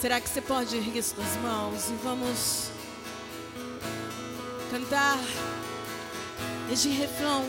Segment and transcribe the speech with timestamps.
[0.00, 2.70] Será que você pode erguer suas mãos e vamos
[4.70, 5.18] cantar
[6.70, 7.44] este refrão,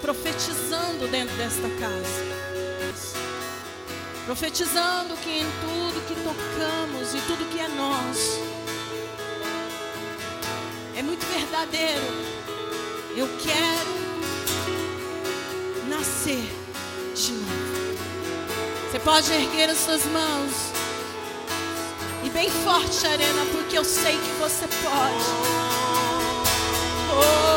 [0.00, 2.24] profetizando dentro desta casa,
[4.24, 8.40] profetizando que em tudo que tocamos e tudo que é nosso,
[10.96, 12.00] é muito verdadeiro.
[13.14, 13.90] Eu quero
[15.90, 16.50] nascer
[17.14, 17.80] de novo.
[18.90, 20.69] Você pode erguer as suas mãos.
[22.40, 25.24] Bem forte, Arena, porque eu sei que você pode.
[27.12, 27.50] Oh,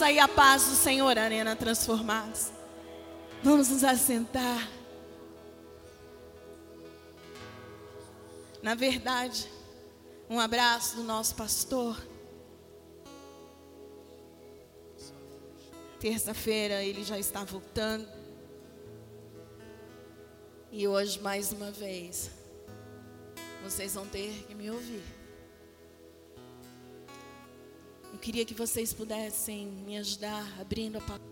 [0.00, 2.50] graça e a paz do Senhor, Arena Transformados.
[3.42, 4.66] Vamos nos assentar.
[8.62, 9.46] Na verdade,
[10.28, 12.00] um abraço do nosso pastor.
[15.98, 18.08] Terça-feira ele já está voltando.
[20.72, 22.30] E hoje, mais uma vez,
[23.62, 25.19] vocês vão ter que me ouvir.
[28.20, 31.26] Queria que vocês pudessem me ajudar abrindo a palavra.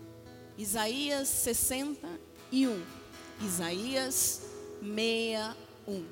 [0.57, 2.83] Isaías 61.
[3.41, 4.41] Isaías
[4.81, 6.05] 61.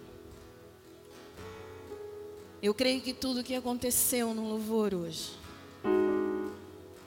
[2.62, 5.32] Eu creio que tudo que aconteceu no louvor hoje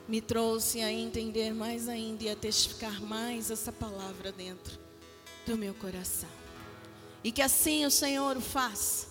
[0.07, 4.77] me trouxe a entender mais ainda e a testificar mais essa palavra dentro
[5.45, 6.29] do meu coração.
[7.23, 9.07] E que assim o Senhor o faça.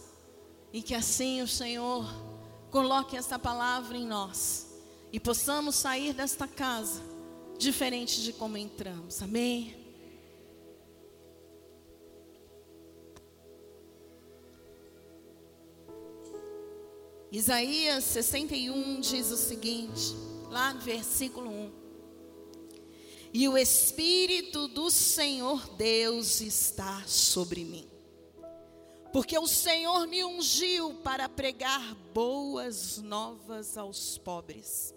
[0.73, 2.30] E que assim o Senhor
[2.71, 4.69] coloque essa palavra em nós.
[5.13, 7.03] E possamos sair desta casa
[7.59, 9.21] diferente de como entramos.
[9.23, 9.77] Amém?
[17.33, 20.17] Isaías 61 diz o seguinte,
[20.49, 21.73] lá no versículo 1.
[23.33, 28.00] E o Espírito do Senhor Deus está sobre mim.
[29.13, 34.95] Porque o Senhor me ungiu para pregar boas novas aos pobres.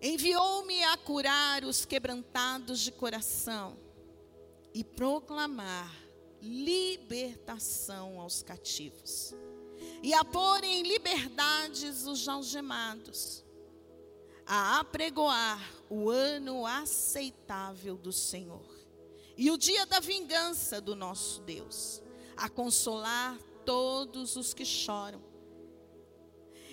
[0.00, 3.76] Enviou-me a curar os quebrantados de coração
[4.72, 5.94] e proclamar
[6.40, 9.34] libertação aos cativos
[10.02, 13.44] e a pôr em liberdades os algemados,
[14.46, 15.60] a apregoar
[15.90, 18.79] o ano aceitável do Senhor
[19.36, 22.02] e o dia da vingança do nosso Deus,
[22.36, 25.22] a consolar todos os que choram.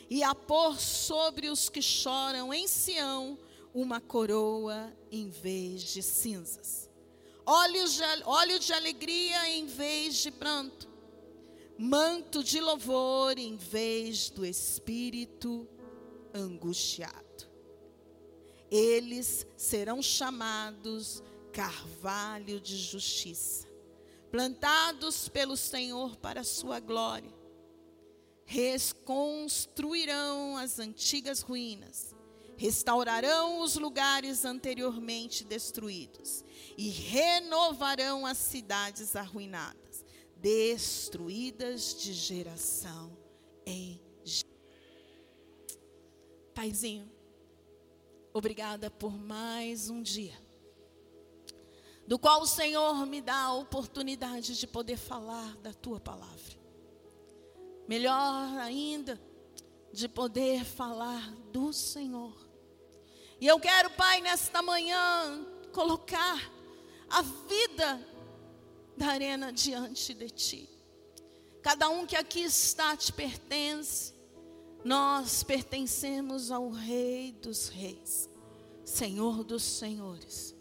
[0.09, 3.37] E a pôr sobre os que choram em Sião
[3.73, 6.89] uma coroa em vez de cinzas,
[7.45, 10.89] olhos de, óleo de alegria em vez de pranto,
[11.77, 15.67] manto de louvor em vez do espírito
[16.33, 17.47] angustiado.
[18.69, 23.67] Eles serão chamados carvalho de justiça,
[24.31, 27.33] plantados pelo Senhor para a sua glória,
[28.45, 32.15] reconstruirão as antigas ruínas,
[32.55, 36.45] restaurarão os lugares anteriormente destruídos
[36.77, 40.05] e renovarão as cidades arruinadas,
[40.37, 43.17] destruídas de geração
[43.65, 44.47] em geração.
[46.55, 47.11] Paizinho,
[48.33, 50.46] obrigada por mais um dia
[52.07, 56.57] do qual o Senhor me dá a oportunidade de poder falar da tua palavra.
[57.85, 59.19] Melhor ainda,
[59.91, 62.33] de poder falar do Senhor.
[63.41, 66.49] E eu quero, Pai, nesta manhã, colocar
[67.09, 68.07] a vida
[68.95, 70.69] da arena diante de Ti.
[71.61, 74.13] Cada um que aqui está te pertence,
[74.83, 78.29] nós pertencemos ao Rei dos Reis,
[78.85, 80.56] Senhor dos Senhores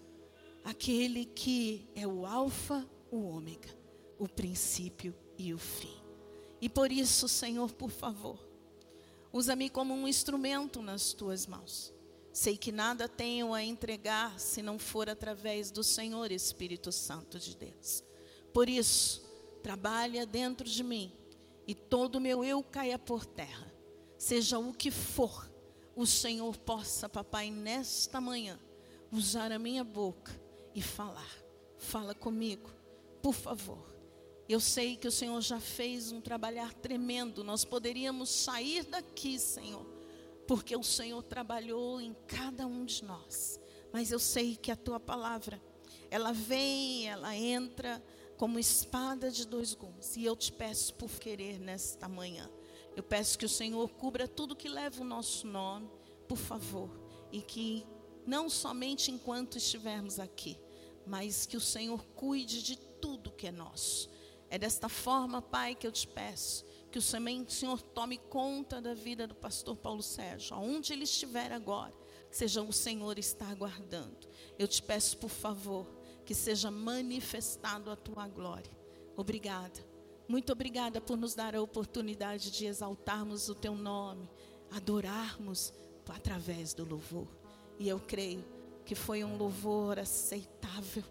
[0.67, 3.69] aquele que é o Alfa, o Ômega,
[4.19, 5.95] o princípio e o fim.
[6.61, 8.37] E por isso, Senhor, por favor,
[9.33, 11.95] usa-me como um instrumento nas tuas mãos.
[12.33, 17.57] Sei que nada tenho a entregar se não for através do Senhor Espírito Santo de
[17.57, 18.03] Deus.
[18.53, 19.23] Por isso,
[19.63, 21.13] trabalha dentro de mim
[21.65, 23.73] e todo o meu eu caia por terra.
[24.19, 25.49] Seja o que for,
[25.95, 28.59] o Senhor possa, papai, nesta manhã,
[29.13, 30.45] usar a minha boca
[30.77, 31.35] e falar.
[31.79, 32.71] Fala comigo,
[33.23, 33.97] por favor.
[34.47, 37.43] Eu sei que o Senhor já fez um trabalhar tremendo.
[37.43, 39.87] Nós poderíamos sair daqui, Senhor,
[40.47, 43.59] porque o Senhor trabalhou em cada um de nós.
[43.91, 45.61] Mas eu sei que a tua palavra,
[46.11, 48.05] ela vem, ela entra
[48.37, 50.15] como espada de dois gumes.
[50.15, 52.51] E eu te peço por querer nesta manhã.
[52.95, 55.91] Eu peço que o Senhor cubra tudo que leva o nosso nome,
[56.29, 56.91] por favor,
[57.33, 57.87] e que
[58.27, 60.59] não somente enquanto estivermos aqui,
[61.07, 64.11] mas que o Senhor cuide de tudo que é nosso.
[64.51, 69.27] É desta forma, Pai, que eu te peço, que o Senhor tome conta da vida
[69.27, 71.95] do pastor Paulo Sérgio, aonde ele estiver agora,
[72.31, 74.29] seja o Senhor está aguardando.
[74.59, 75.87] Eu te peço, por favor,
[76.25, 78.71] que seja manifestado a tua glória.
[79.17, 79.85] Obrigada.
[80.29, 84.29] Muito obrigada por nos dar a oportunidade de exaltarmos o teu nome,
[84.71, 85.73] adorarmos
[86.09, 87.29] através do louvor.
[87.79, 88.45] E eu creio
[88.87, 91.03] que foi um louvor aceitável.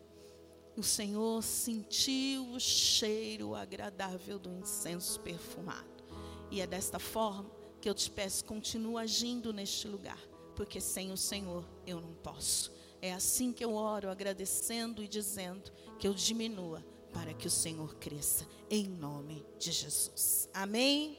[0.77, 6.04] O Senhor sentiu o cheiro agradável do incenso perfumado.
[6.50, 7.51] E é desta forma
[7.81, 10.19] que eu te peço, continua agindo neste lugar,
[10.56, 12.72] porque sem o Senhor eu não posso.
[13.01, 15.69] É assim que eu oro, agradecendo e dizendo
[16.00, 16.83] que eu diminua
[17.13, 20.50] para que o Senhor cresça, em nome de Jesus.
[20.54, 21.18] Amém?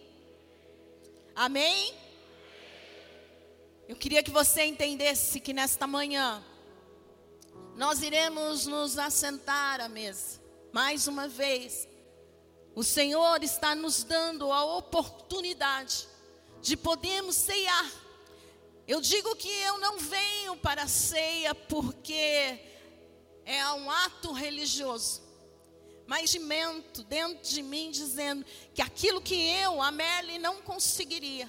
[1.34, 2.05] Amém?
[3.88, 6.44] Eu queria que você entendesse que nesta manhã
[7.76, 10.40] nós iremos nos assentar à mesa.
[10.72, 11.86] Mais uma vez,
[12.74, 16.08] o Senhor está nos dando a oportunidade
[16.60, 17.88] de podermos ceiar.
[18.88, 22.58] Eu digo que eu não venho para a ceia porque
[23.44, 25.22] é um ato religioso,
[26.08, 31.48] mas mento dentro de mim dizendo que aquilo que eu, Amélie, não conseguiria,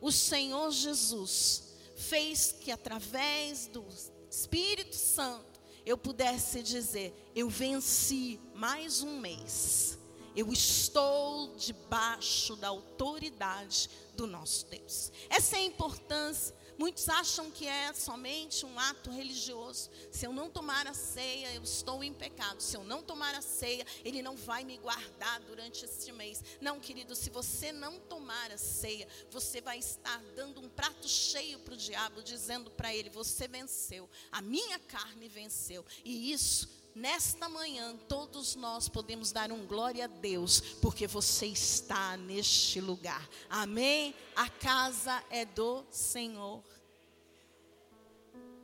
[0.00, 1.65] o Senhor Jesus
[2.08, 3.84] fez que através do
[4.30, 9.98] Espírito Santo eu pudesse dizer: eu venci mais um mês.
[10.34, 15.10] Eu estou debaixo da autoridade do nosso Deus.
[15.30, 19.90] Essa é a importância Muitos acham que é somente um ato religioso.
[20.10, 22.60] Se eu não tomar a ceia, eu estou em pecado.
[22.60, 26.42] Se eu não tomar a ceia, Ele não vai me guardar durante este mês.
[26.60, 31.58] Não, querido, se você não tomar a ceia, você vai estar dando um prato cheio
[31.60, 35.84] para o diabo, dizendo para ele: Você venceu, a minha carne venceu.
[36.04, 42.16] E isso nesta manhã, todos nós podemos dar um glória a Deus, porque você está
[42.16, 43.28] neste lugar.
[43.50, 44.14] Amém?
[44.34, 46.64] A casa é do Senhor.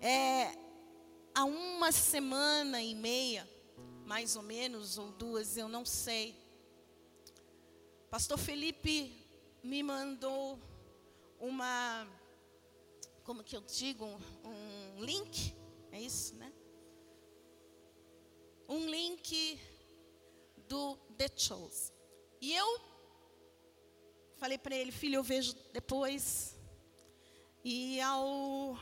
[0.01, 0.57] É,
[1.35, 3.49] há uma semana e meia,
[4.07, 6.35] mais ou menos, ou duas, eu não sei.
[8.11, 9.27] Pastor Felipe
[9.63, 10.59] me mandou
[11.39, 12.07] uma,
[13.25, 14.07] como que eu digo,
[14.43, 15.55] um link,
[15.91, 16.52] é isso, né?
[18.73, 19.61] Um link
[20.67, 21.93] do The Chose.
[22.41, 22.81] E eu
[24.37, 26.57] falei para ele, filho, eu vejo depois.
[27.63, 28.77] E ao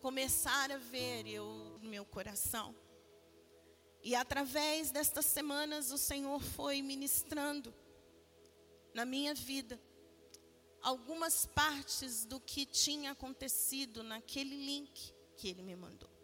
[0.00, 2.76] começar a ver eu meu coração,
[4.02, 7.74] e através destas semanas o Senhor foi ministrando
[8.94, 9.80] na minha vida
[10.80, 16.17] algumas partes do que tinha acontecido naquele link que ele me mandou.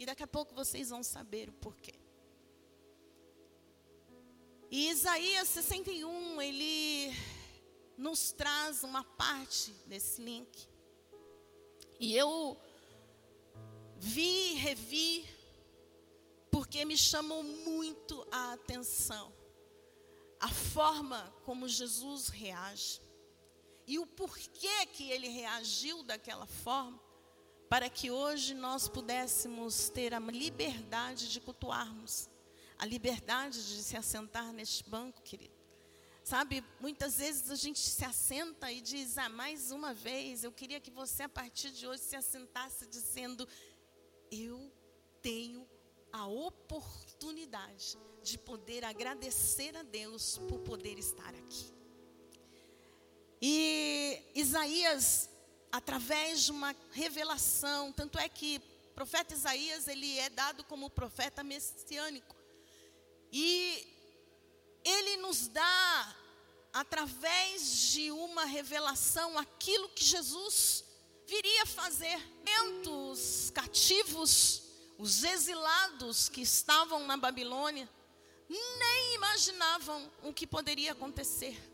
[0.00, 1.92] E daqui a pouco vocês vão saber o porquê.
[4.70, 7.14] E Isaías 61, ele
[7.98, 10.66] nos traz uma parte desse link.
[11.98, 12.58] E eu
[13.98, 15.28] vi, revi,
[16.50, 19.30] porque me chamou muito a atenção
[20.40, 23.02] a forma como Jesus reage
[23.86, 26.98] e o porquê que ele reagiu daquela forma,
[27.70, 32.28] para que hoje nós pudéssemos ter a liberdade de cultuarmos,
[32.76, 35.54] a liberdade de se assentar neste banco, querido.
[36.24, 40.80] Sabe, muitas vezes a gente se assenta e diz, ah, mais uma vez, eu queria
[40.80, 43.46] que você a partir de hoje se assentasse dizendo,
[44.32, 44.72] eu
[45.22, 45.64] tenho
[46.12, 51.72] a oportunidade de poder agradecer a Deus por poder estar aqui.
[53.40, 55.29] E Isaías,
[55.72, 58.60] através de uma revelação, tanto é que
[58.90, 62.36] o profeta Isaías, ele é dado como profeta messiânico.
[63.32, 63.86] E
[64.84, 66.16] ele nos dá,
[66.72, 70.84] através de uma revelação, aquilo que Jesus
[71.26, 72.20] viria fazer.
[72.88, 74.62] Os cativos,
[74.98, 77.88] os exilados que estavam na Babilônia,
[78.48, 81.69] nem imaginavam o que poderia acontecer.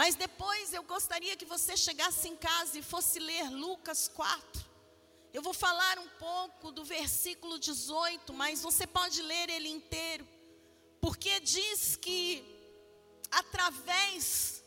[0.00, 4.62] Mas depois eu gostaria que você chegasse em casa e fosse ler Lucas 4.
[5.32, 10.28] Eu vou falar um pouco do versículo 18, mas você pode ler ele inteiro.
[11.00, 12.44] Porque diz que
[13.30, 14.62] através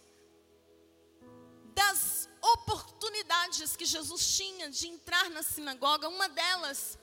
[1.75, 6.97] das oportunidades que Jesus tinha de entrar na sinagoga, uma delas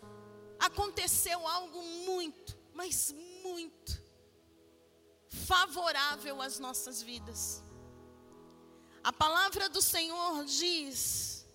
[0.58, 3.14] aconteceu algo muito, mas
[3.44, 4.04] muito
[5.28, 7.62] favorável às nossas vidas.
[9.06, 11.46] A palavra do Senhor diz: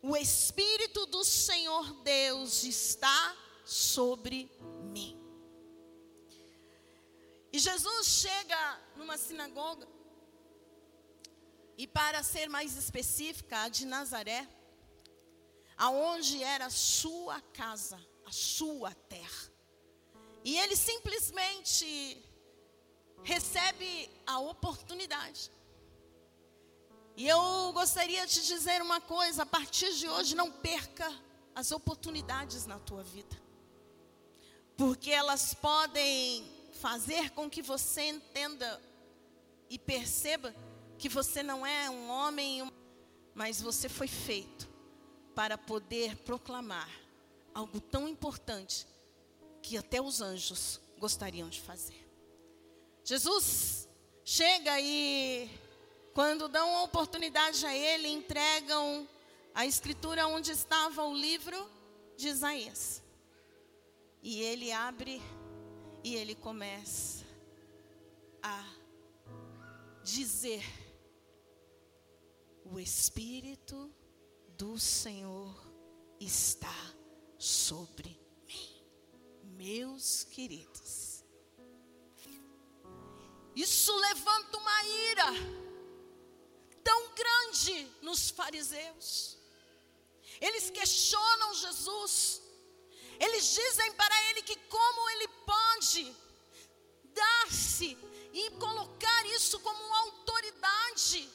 [0.00, 4.50] O Espírito do Senhor Deus está sobre
[4.84, 5.20] mim.
[7.52, 9.86] E Jesus chega numa sinagoga,
[11.76, 14.48] e para ser mais específica, a de Nazaré,
[15.76, 19.52] aonde era a sua casa, a sua terra.
[20.42, 22.24] E ele simplesmente
[23.22, 25.50] recebe a oportunidade
[27.16, 31.10] e eu gostaria de dizer uma coisa: a partir de hoje, não perca
[31.54, 33.40] as oportunidades na tua vida,
[34.76, 36.44] porque elas podem
[36.80, 38.80] fazer com que você entenda
[39.70, 40.54] e perceba
[40.98, 42.70] que você não é um homem,
[43.34, 44.68] mas você foi feito
[45.34, 46.88] para poder proclamar
[47.52, 48.86] algo tão importante
[49.62, 52.08] que até os anjos gostariam de fazer.
[53.04, 53.88] Jesus
[54.24, 55.50] chega e
[56.14, 59.06] quando dão a oportunidade a ele, entregam
[59.52, 61.68] a escritura onde estava o livro
[62.16, 63.02] de Isaías.
[64.22, 65.20] E ele abre
[66.04, 67.24] e ele começa
[68.40, 68.64] a
[70.04, 70.64] dizer:
[72.64, 73.92] O Espírito
[74.56, 75.52] do Senhor
[76.20, 76.94] está
[77.36, 78.86] sobre mim.
[79.42, 81.24] Meus queridos,
[83.56, 85.63] isso levanta uma ira
[86.84, 89.38] tão grande nos fariseus.
[90.40, 92.42] Eles questionam Jesus.
[93.18, 96.16] Eles dizem para ele que como ele pode
[97.20, 97.96] dar-se
[98.32, 101.30] e colocar isso como autoridade.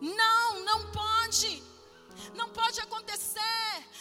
[0.00, 1.69] Não, não pode.
[2.34, 3.40] Não pode acontecer,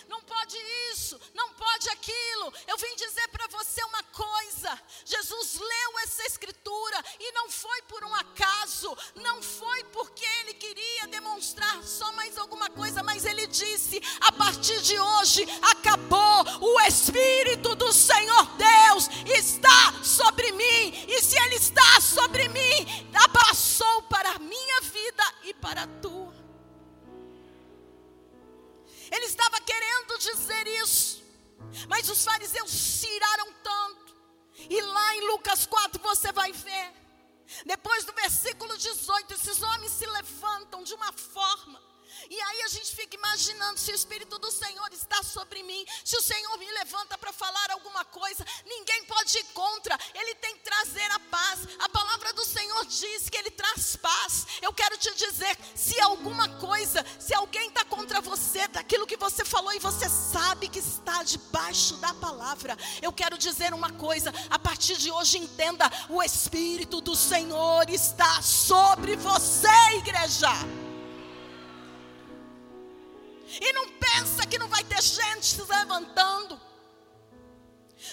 [0.08, 0.58] não pode
[0.92, 2.54] isso, não pode aquilo.
[2.68, 8.04] Eu vim dizer para você uma coisa: Jesus leu essa escritura e não foi por
[8.04, 14.01] um acaso, não foi porque ele queria demonstrar só mais alguma coisa, mas ele disse:
[14.22, 21.38] a partir de hoje acabou, o Espírito do Senhor Deus está sobre mim, e se
[21.38, 26.38] Ele está sobre mim, passou para a minha vida e para a tua.
[29.12, 31.24] Ele estava querendo dizer isso,
[31.88, 34.16] mas os fariseus se iraram tanto.
[34.70, 36.94] E lá em Lucas 4 você vai ver,
[37.66, 41.88] depois do versículo 18, esses homens se levantam de uma forma
[42.30, 46.16] e aí a gente fica imaginando se o Espírito do Senhor está sobre mim, se
[46.16, 50.64] o Senhor me levanta para falar alguma coisa, ninguém pode ir contra, Ele tem que
[50.64, 51.60] trazer a paz.
[51.80, 54.46] A palavra do Senhor diz que Ele traz paz.
[54.62, 59.44] Eu quero te dizer: se alguma coisa, se alguém está contra você, daquilo que você
[59.44, 64.60] falou e você sabe que está debaixo da palavra, eu quero dizer uma coisa: a
[64.60, 69.68] partir de hoje entenda, o Espírito do Senhor está sobre você,
[69.98, 70.50] igreja.
[73.62, 76.60] E não pensa que não vai ter gente se levantando.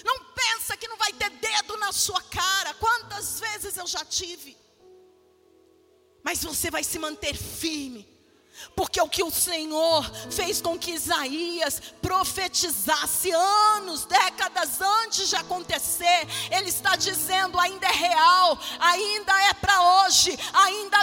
[0.03, 2.73] Não pensa que não vai ter dedo na sua cara.
[2.75, 4.57] Quantas vezes eu já tive?
[6.23, 8.17] Mas você vai se manter firme.
[8.75, 16.27] Porque o que o Senhor fez com que Isaías profetizasse anos, décadas antes de acontecer,
[16.51, 20.96] Ele está dizendo: ainda é real, ainda é para hoje, ainda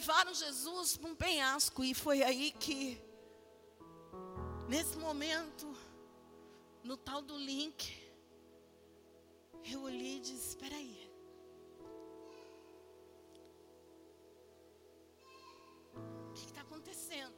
[0.00, 1.84] levaram Jesus para um penhasco.
[1.84, 2.98] E foi aí que,
[4.66, 5.66] nesse momento,
[6.82, 7.78] no tal do link,
[9.72, 11.10] eu olhei e disse: Espera aí.
[15.94, 17.34] O que está acontecendo?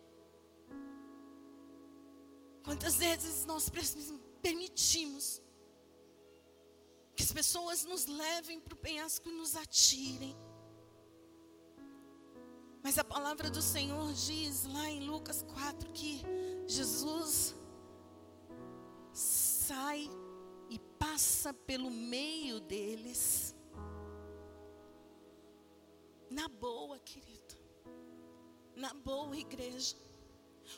[2.62, 3.68] Quantas vezes nós
[4.40, 5.42] permitimos
[7.16, 10.36] que as pessoas nos levem para o penhasco e nos atirem?
[12.82, 16.20] Mas a palavra do Senhor diz lá em Lucas 4 que
[16.66, 17.54] Jesus
[19.12, 20.10] sai
[20.68, 23.54] e passa pelo meio deles.
[26.28, 27.56] Na boa, querido.
[28.74, 29.96] Na boa, igreja.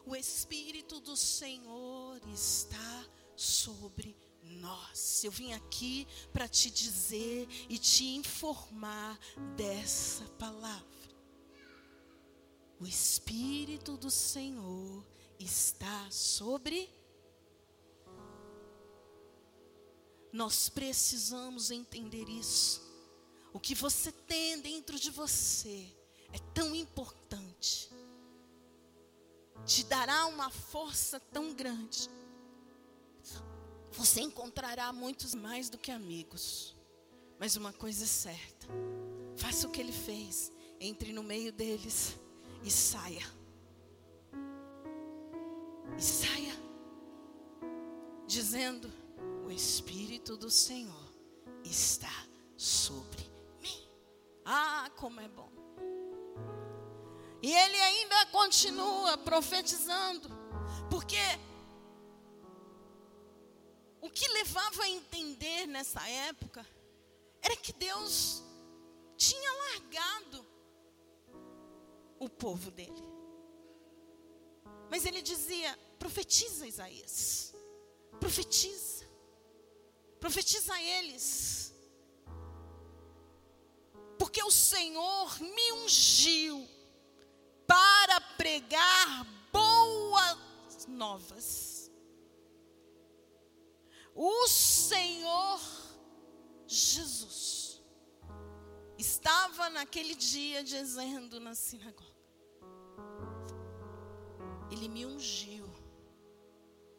[0.04, 3.06] O Espírito do Senhor está
[3.37, 5.23] sobre nós.
[5.25, 9.18] Eu vim aqui para te dizer e te informar
[9.56, 10.94] dessa palavra.
[12.81, 15.04] O Espírito do Senhor
[15.38, 16.90] está sobre.
[20.33, 22.83] Nós precisamos entender isso.
[23.52, 25.87] O que você tem dentro de você
[26.32, 27.89] é tão importante.
[29.65, 32.10] Te dará uma força tão grande.
[33.93, 36.76] Você encontrará muitos mais do que amigos.
[37.39, 38.67] Mas uma coisa é certa:
[39.37, 42.19] faça o que ele fez, entre no meio deles
[42.65, 43.27] e saia.
[45.97, 46.55] E saia.
[48.27, 48.91] Dizendo:
[49.47, 51.13] O Espírito do Senhor
[51.63, 53.89] está sobre mim.
[54.45, 55.53] Ah, como é bom.
[57.43, 60.31] E ele ainda continua profetizando,
[60.89, 61.19] porque
[64.00, 66.67] o que levava a entender nessa época
[67.43, 68.43] era que Deus
[69.19, 70.53] tinha largado
[72.25, 73.02] o povo dele.
[74.91, 77.54] Mas ele dizia: profetiza Isaías,
[78.21, 79.06] profetiza,
[80.21, 81.75] profetiza a eles,
[84.19, 86.69] porque o Senhor me ungiu
[87.67, 91.91] para pregar boas novas.
[94.15, 95.60] O Senhor
[96.67, 97.82] Jesus
[98.97, 102.14] estava naquele dia dizendo na sinagoga:
[104.71, 105.69] Ele me ungiu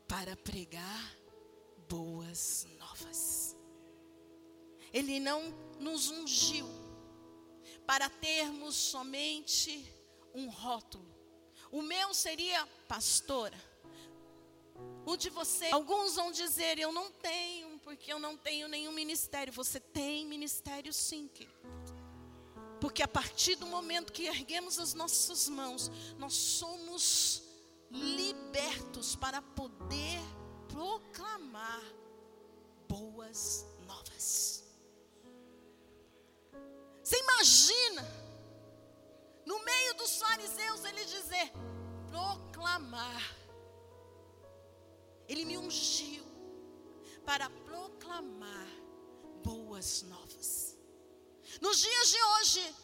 [0.07, 1.15] para pregar
[1.87, 3.55] boas novas.
[4.93, 5.41] Ele não
[5.79, 6.67] nos ungiu
[7.85, 9.85] para termos somente
[10.33, 11.13] um rótulo.
[11.71, 13.59] O meu seria pastora.
[15.05, 19.53] O de você, alguns vão dizer: Eu não tenho, porque eu não tenho nenhum ministério.
[19.53, 21.55] Você tem ministério sim, querido.
[22.79, 27.44] Porque a partir do momento que erguemos as nossas mãos, nós somos
[27.95, 30.19] libertos para poder
[30.67, 31.83] proclamar
[32.87, 34.63] boas novas.
[37.03, 38.03] Você imagina,
[39.45, 41.51] no meio dos fariseus, ele dizer:
[42.09, 43.35] proclamar.
[45.27, 46.23] Ele me ungiu
[47.25, 48.67] para proclamar
[49.43, 50.77] boas novas.
[51.61, 52.75] Nos dias de hoje,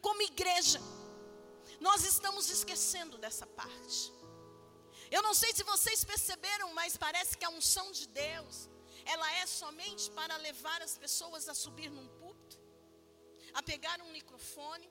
[0.00, 0.80] como igreja,
[1.80, 4.17] nós estamos esquecendo dessa parte.
[5.10, 8.68] Eu não sei se vocês perceberam, mas parece que a unção de Deus,
[9.04, 12.58] ela é somente para levar as pessoas a subir num púlpito,
[13.54, 14.88] a pegar um microfone,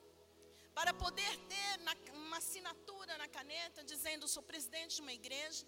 [0.74, 1.70] para poder ter
[2.14, 5.64] uma assinatura na caneta dizendo sou presidente de uma igreja,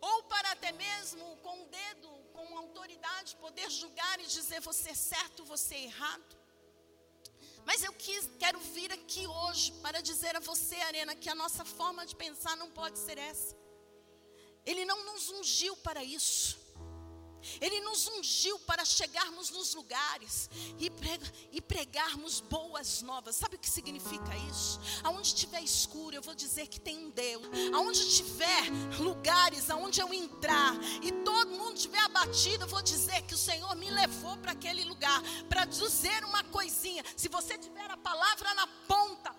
[0.00, 4.94] ou para até mesmo com o dedo com autoridade poder julgar e dizer você é
[4.94, 6.37] certo, você é errado.
[7.68, 11.66] Mas eu quis, quero vir aqui hoje para dizer a você, Arena, que a nossa
[11.66, 13.54] forma de pensar não pode ser essa.
[14.64, 16.58] Ele não nos ungiu para isso.
[17.60, 20.48] Ele nos ungiu para chegarmos nos lugares
[20.78, 23.36] e, prega, e, pregarmos boas novas.
[23.36, 24.80] Sabe o que significa isso?
[25.02, 27.46] Aonde tiver escuro, eu vou dizer que tem um Deus.
[27.74, 33.34] Aonde tiver lugares aonde eu entrar e todo mundo estiver abatido, eu vou dizer que
[33.34, 37.04] o Senhor me levou para aquele lugar para dizer uma coisinha.
[37.16, 39.34] Se você tiver a palavra na ponta,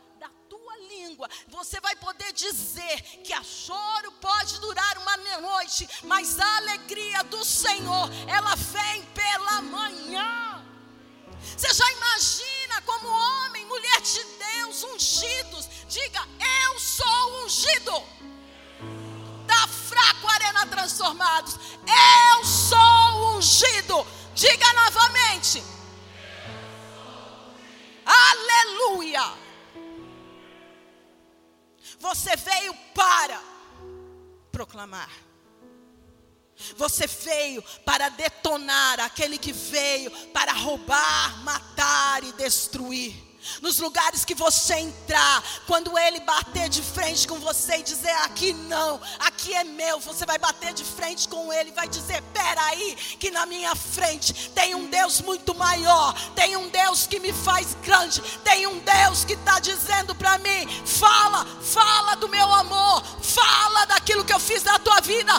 [0.99, 7.23] língua, você vai poder dizer que a choro pode durar uma noite, mas a alegria
[7.23, 10.65] do Senhor, ela vem pela manhã.
[11.55, 16.27] Você já imagina como homem, mulher de Deus, ungidos, diga:
[16.65, 18.03] Eu sou ungido.
[19.45, 21.55] Da fraco arena transformados,
[22.35, 24.05] eu sou ungido.
[24.35, 25.63] Diga novamente.
[28.05, 29.48] Aleluia.
[31.99, 33.41] Você veio para
[34.51, 35.11] proclamar.
[36.75, 43.28] Você veio para detonar aquele que veio para roubar, matar e destruir
[43.61, 48.53] nos lugares que você entrar, quando ele bater de frente com você e dizer aqui
[48.53, 53.31] não, aqui é meu, você vai bater de frente com ele vai dizer: peraí, que
[53.31, 58.21] na minha frente tem um Deus muito maior, tem um Deus que me faz grande,
[58.43, 64.25] tem um Deus que está dizendo para mim: fala, fala do meu amor, fala daquilo
[64.25, 65.33] que eu fiz na tua vida,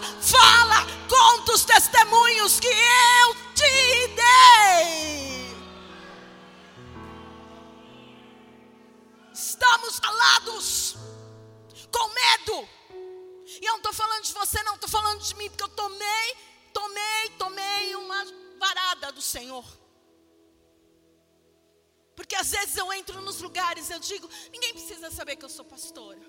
[14.91, 16.37] falando de mim, porque eu tomei,
[16.73, 18.25] tomei, tomei uma
[18.59, 19.65] varada do Senhor.
[22.15, 25.65] Porque às vezes eu entro nos lugares, eu digo, ninguém precisa saber que eu sou
[25.65, 26.21] pastora.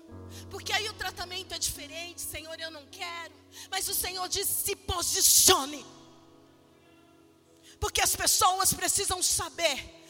[0.48, 3.34] Porque aí o tratamento é diferente, Senhor, eu não quero.
[3.70, 5.84] Mas o Senhor diz: se posicione.
[7.78, 10.01] Porque as pessoas precisam saber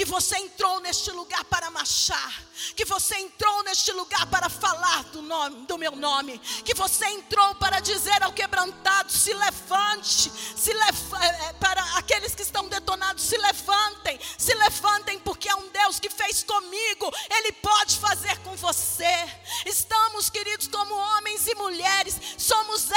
[0.00, 2.42] que você entrou neste lugar para marchar,
[2.74, 7.54] que você entrou neste lugar para falar do nome, do meu nome, que você entrou
[7.56, 13.36] para dizer ao quebrantado: se levante, se eh, eh, para aqueles que estão detonados, se
[13.36, 19.28] levantem, se levantem, porque é um Deus que fez comigo, Ele pode fazer com você.
[19.66, 22.88] Estamos, queridos, como homens e mulheres, somos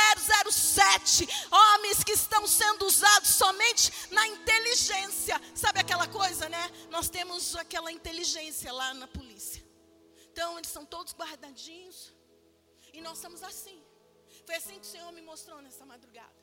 [0.49, 6.71] 007, homens que estão sendo usados somente na inteligência, sabe aquela coisa, né?
[6.95, 9.63] Nós temos aquela inteligência lá na polícia.
[10.29, 12.13] Então, eles são todos guardadinhos.
[12.95, 13.79] E nós estamos assim.
[14.45, 16.37] Foi assim que o Senhor me mostrou nessa madrugada.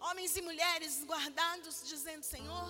[0.00, 2.68] Homens e mulheres guardados, dizendo: Senhor,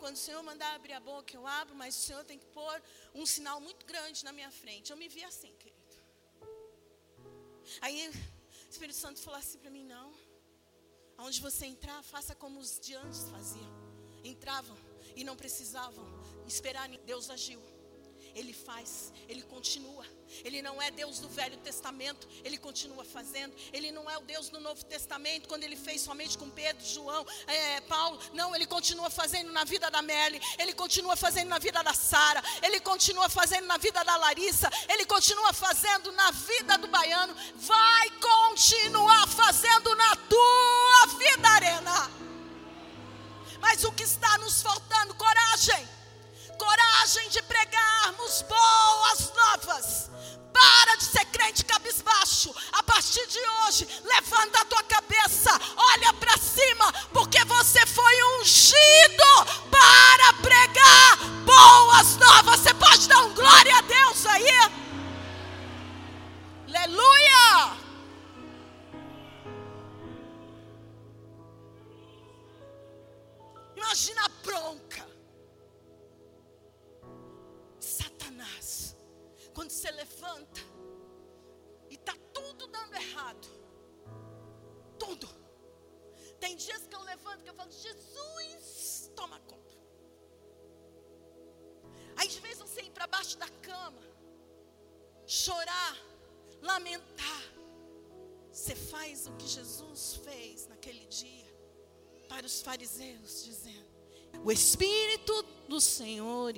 [0.00, 2.76] quando o Senhor mandar abrir a boca, eu abro, mas o Senhor tem que pôr
[3.14, 4.90] um sinal muito grande na minha frente.
[4.90, 5.96] Eu me vi assim, querido.
[7.82, 10.08] Aí o Espírito Santo falou assim para mim: Não.
[11.18, 13.72] Aonde você entrar, faça como os de antes faziam.
[14.32, 14.78] Entravam
[15.14, 16.13] e não precisavam
[16.46, 16.88] esperar.
[17.04, 17.60] Deus agiu.
[18.34, 20.04] Ele faz, Ele continua.
[20.44, 23.54] Ele não é Deus do Velho Testamento, Ele continua fazendo.
[23.72, 27.24] Ele não é o Deus do Novo Testamento, quando Ele fez somente com Pedro, João,
[27.46, 28.18] é, Paulo.
[28.32, 32.42] Não, Ele continua fazendo na vida da Meli, Ele continua fazendo na vida da Sara,
[32.62, 37.34] Ele continua fazendo na vida da Larissa, Ele continua fazendo na vida do baiano.
[37.54, 39.28] Vai continuar
[51.54, 52.54] de cabisbaixo.
[52.72, 54.82] A partir de hoje, levanta a tua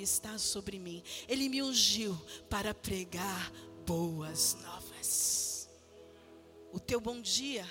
[0.07, 2.17] está sobre mim, ele me ungiu
[2.49, 3.53] para pregar
[3.85, 5.69] boas novas.
[6.73, 7.67] O teu bom dia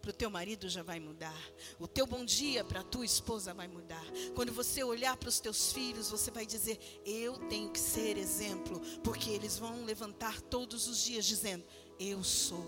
[0.00, 1.38] para o teu marido já vai mudar.
[1.78, 4.04] O teu bom dia para a tua esposa vai mudar.
[4.34, 8.80] Quando você olhar para os teus filhos, você vai dizer: Eu tenho que ser exemplo,
[9.04, 11.64] porque eles vão levantar todos os dias dizendo:
[11.98, 12.66] Eu sou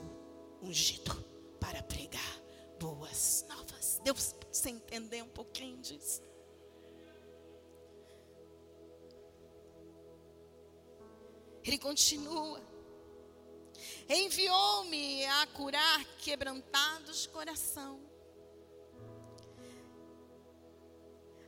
[0.63, 1.13] ungido
[1.59, 2.43] para pregar
[2.79, 4.01] boas novas.
[4.05, 6.23] Deus Você entender um pouquinho disso?
[11.65, 12.61] Ele continua.
[14.09, 18.01] Enviou-me a curar quebrantados de coração,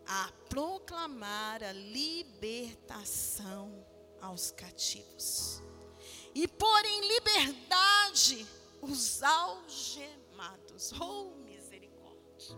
[0.06, 2.74] a proclamar a libertação
[4.20, 5.60] aos cativos
[6.34, 8.46] e pôr em liberdade
[8.80, 10.92] os algemados.
[11.00, 12.56] Oh, misericórdia.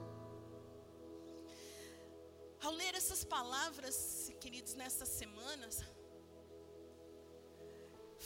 [2.62, 5.83] Ao ler essas palavras, queridos, nessas semanas,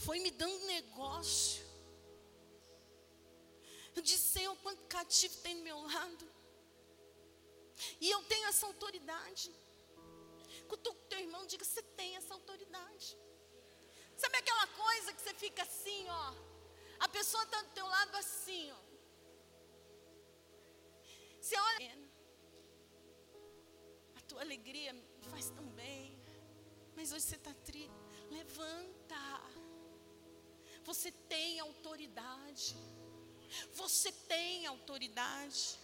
[0.05, 1.63] foi me dando negócio.
[3.95, 6.27] Eu disse, Senhor, quanto cativo tem do meu lado.
[8.01, 9.51] E eu tenho essa autoridade.
[10.69, 13.17] Cutuca o teu irmão, diga, você tem essa autoridade.
[14.17, 16.35] Sabe aquela coisa que você fica assim, ó.
[17.01, 18.83] A pessoa está do teu lado assim, ó.
[21.41, 22.11] Você olha.
[24.17, 26.19] A tua alegria me faz tão bem.
[26.95, 27.91] Mas hoje você está triste.
[28.31, 29.17] Levanta.
[30.85, 32.77] Você tem autoridade.
[33.75, 35.79] Você tem autoridade.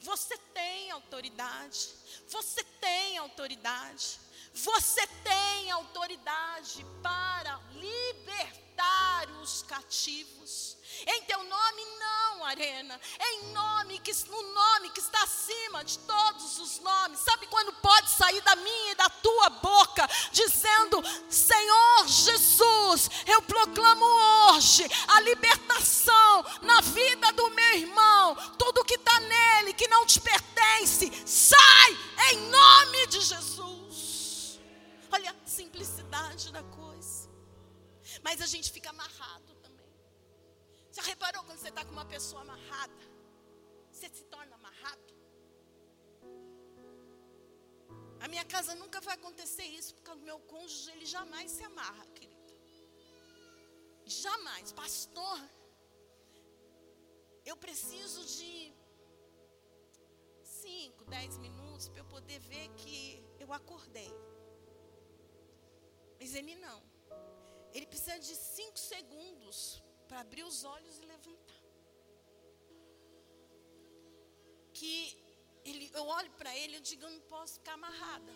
[0.00, 1.88] Você tem autoridade.
[2.28, 4.20] Você tem autoridade.
[4.52, 10.76] Você tem autoridade para libertar os cativos.
[11.06, 13.00] Em teu nome não, arena.
[13.20, 17.20] Em nome que no nome que está acima de todos os nomes.
[17.20, 24.04] Sabe quando pode sair da minha e da tua boca dizendo: Senhor Jesus, eu proclamo
[24.04, 28.36] hoje a libertação na vida do meu irmão.
[28.58, 31.98] Tudo que está nele que não te pertence, sai
[32.30, 34.60] em nome de Jesus.
[35.10, 37.28] Olha a simplicidade da coisa.
[38.22, 39.43] Mas a gente fica amarrado.
[40.96, 43.04] Já reparou quando você está com uma pessoa amarrada?
[43.90, 45.12] Você se torna amarrado?
[48.24, 52.04] A minha casa nunca vai acontecer isso, porque o meu cônjuge, ele jamais se amarra,
[52.18, 52.54] querido.
[54.06, 54.72] Jamais.
[54.72, 55.38] Pastor,
[57.44, 58.52] eu preciso de
[60.44, 62.96] cinco, dez minutos para eu poder ver que
[63.40, 64.12] eu acordei.
[66.20, 66.80] Mas ele não.
[67.72, 69.82] Ele precisa de cinco segundos
[70.14, 71.62] para abrir os olhos e levantar.
[74.72, 74.92] Que
[75.64, 78.32] ele, eu olho para ele e digo, eu não posso ficar amarrada.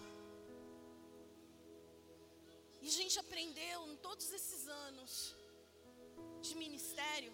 [2.82, 5.36] E a gente aprendeu em todos esses anos
[6.42, 7.32] de ministério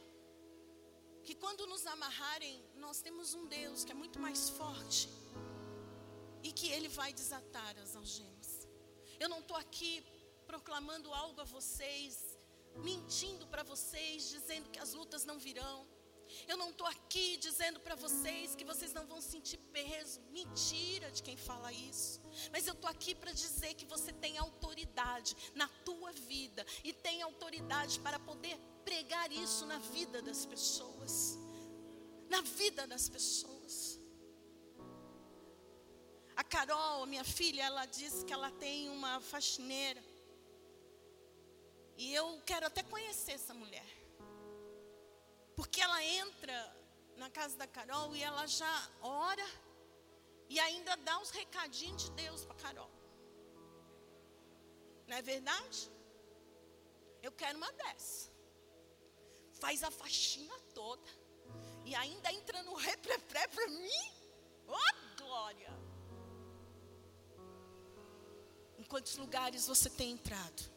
[1.23, 5.09] que quando nos amarrarem, nós temos um Deus que é muito mais forte
[6.43, 8.69] e que Ele vai desatar as algemas.
[9.19, 10.05] Eu não estou aqui
[10.47, 12.34] proclamando algo a vocês
[12.77, 15.87] mentindo para vocês, dizendo que as lutas não virão.
[16.49, 20.21] Eu não estou aqui dizendo para vocês que vocês não vão sentir peso.
[20.31, 22.21] Mentira de quem fala isso.
[22.51, 27.23] Mas eu estou aqui para dizer que você tem autoridade na tua vida e tem
[27.23, 31.39] autoridade para poder pregar isso na vida das pessoas.
[32.29, 34.01] Na vida das pessoas.
[36.37, 40.03] A Carol, minha filha, ela disse que ela tem uma faxineira.
[41.97, 43.87] E eu quero até conhecer essa mulher.
[45.55, 46.77] Porque ela entra
[47.17, 49.47] na casa da Carol e ela já ora
[50.49, 52.91] e ainda dá os recadinhos de Deus para Carol.
[55.07, 55.91] Não é verdade?
[57.23, 58.31] Eu quero uma dessa.
[59.61, 61.09] Faz a faxina toda.
[61.85, 63.89] E ainda entra no repré para mim.
[64.67, 65.71] Oh, glória!
[68.79, 70.74] Em quantos lugares você tem entrado?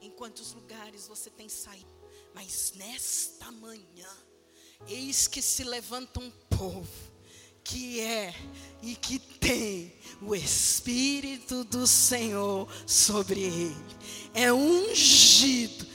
[0.00, 1.92] Em quantos lugares você tem saído.
[2.34, 4.08] Mas nesta manhã,
[4.86, 6.88] eis que se levanta um povo
[7.64, 8.34] que é
[8.82, 13.96] e que tem o Espírito do Senhor sobre ele.
[14.32, 15.86] É ungido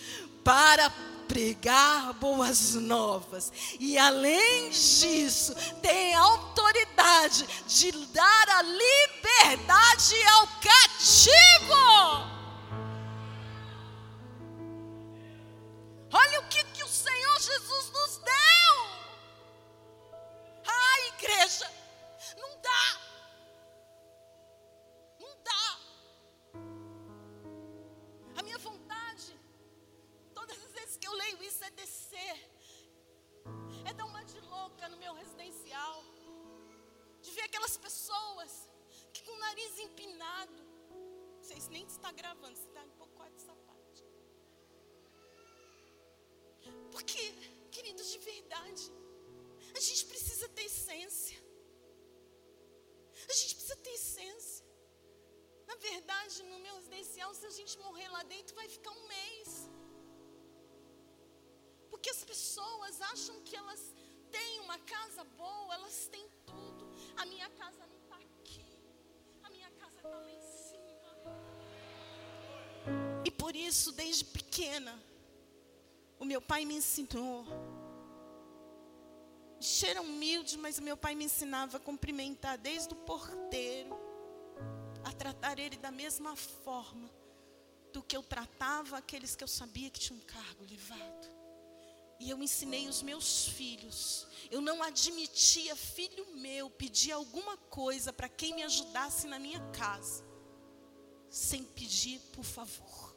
[0.43, 0.89] para
[1.27, 3.51] pregar boas novas.
[3.79, 11.62] E além disso, tem autoridade de dar a liberdade ao cativo.
[76.73, 77.45] Me ensinou.
[79.59, 83.95] Cheira humilde, mas meu pai me ensinava a cumprimentar desde o porteiro,
[85.03, 87.09] a tratar ele da mesma forma
[87.93, 91.27] do que eu tratava aqueles que eu sabia que tinham um cargo elevado.
[92.19, 94.27] E eu ensinei os meus filhos.
[94.49, 100.25] Eu não admitia filho meu pedir alguma coisa para quem me ajudasse na minha casa,
[101.29, 103.12] sem pedir por favor.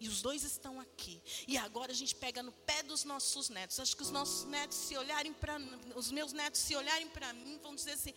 [0.00, 1.22] E os dois estão aqui.
[1.46, 3.78] E agora a gente pega no pé dos nossos netos.
[3.78, 5.58] Acho que os nossos netos se olharem para
[5.94, 8.14] os meus netos se olharem para mim, vão dizer assim: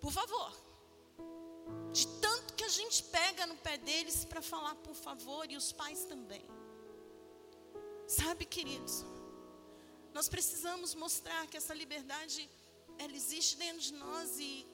[0.00, 0.50] "Por favor".
[1.92, 5.72] De tanto que a gente pega no pé deles para falar por favor e os
[5.72, 6.44] pais também.
[8.06, 9.04] Sabe, queridos?
[10.12, 12.48] Nós precisamos mostrar que essa liberdade
[12.98, 14.66] ela existe dentro de nós e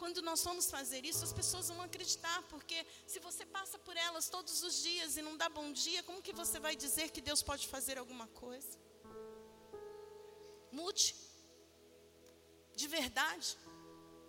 [0.00, 4.28] quando nós vamos fazer isso, as pessoas vão acreditar, porque se você passa por elas
[4.28, 7.42] todos os dias e não dá bom dia, como que você vai dizer que Deus
[7.42, 8.78] pode fazer alguma coisa?
[10.70, 11.14] Mude.
[12.76, 13.58] De verdade,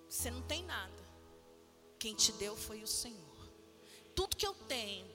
[0.09, 1.03] você não tem nada.
[1.99, 3.37] Quem te deu foi o Senhor.
[4.15, 5.07] Tudo que eu tenho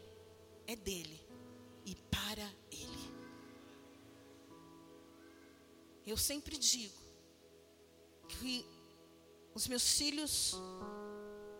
[0.66, 1.20] é dele
[1.84, 3.04] e para ele.
[6.06, 6.94] Eu sempre digo
[8.28, 8.73] que
[9.54, 10.54] os meus filhos,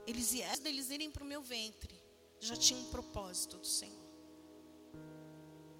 [0.07, 1.95] eles, eles irem para o meu ventre,
[2.41, 4.05] já tinham um propósito do Senhor.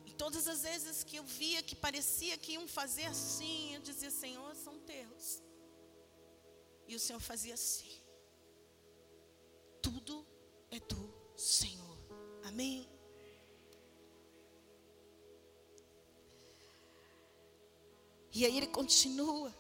[0.07, 4.11] E todas as vezes que eu via que parecia que iam fazer assim, eu dizia,
[4.11, 5.43] Senhor, são teus.
[6.87, 8.01] E o Senhor fazia assim.
[9.83, 10.25] Tudo
[10.71, 11.99] é do Senhor.
[12.45, 12.89] Amém?
[18.33, 19.55] E aí ele continua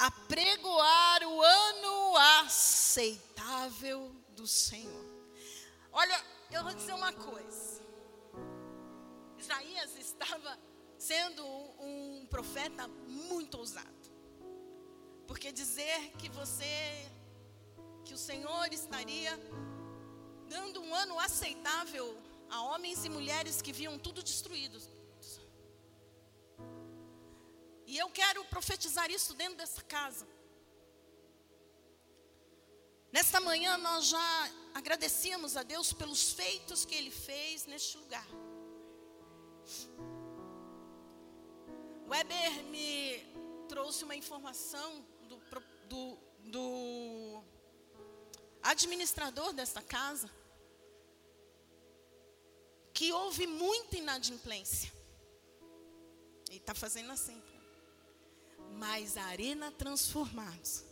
[0.00, 5.04] apregoar o ano aceitável do Senhor.
[5.92, 7.82] Olha, eu vou dizer uma coisa.
[9.36, 10.58] Isaías estava
[10.96, 14.10] sendo um, profeta muito ousado.
[15.26, 17.10] Porque dizer que você,
[18.04, 19.38] que o Senhor estaria
[20.48, 22.16] dando um ano aceitável
[22.48, 24.80] a homens e mulheres que viam tudo destruído,
[27.90, 30.24] e eu quero profetizar isso dentro dessa casa.
[33.10, 38.28] Nesta manhã nós já agradecíamos a Deus pelos feitos que Ele fez neste lugar.
[42.06, 43.26] Weber me
[43.68, 45.36] trouxe uma informação do,
[45.88, 47.42] do, do
[48.62, 50.30] administrador desta casa
[52.94, 54.92] que houve muita inadimplência.
[56.48, 57.42] Ele está fazendo assim
[58.78, 60.84] mas arena transformados.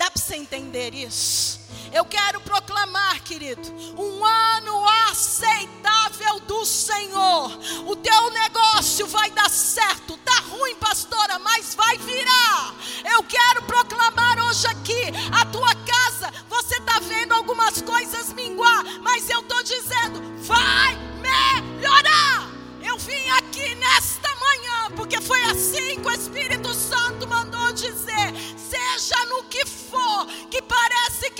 [0.00, 1.60] Dá para você entender isso?
[1.92, 7.50] Eu quero proclamar, querido, um ano aceitável do Senhor.
[7.86, 10.16] O teu negócio vai dar certo.
[10.18, 12.74] Tá ruim, pastora, mas vai virar.
[13.12, 15.02] Eu quero proclamar hoje aqui,
[15.38, 18.32] a tua casa, você está vendo algumas coisas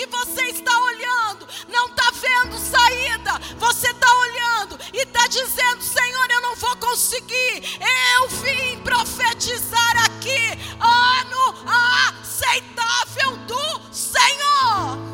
[0.01, 6.31] que você está olhando, não está vendo saída, você está olhando e está dizendo: Senhor,
[6.31, 7.79] eu não vou conseguir.
[8.17, 11.55] Eu vim profetizar aqui, ano
[12.19, 15.11] aceitável do Senhor.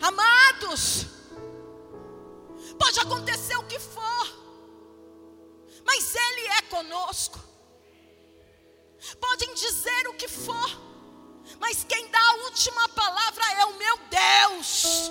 [0.00, 1.06] Amados,
[2.78, 4.26] Pode acontecer o que for,
[5.84, 7.49] mas Ele é conosco.
[9.40, 10.70] Podem dizer o que for,
[11.58, 15.10] mas quem dá a última palavra é o meu Deus.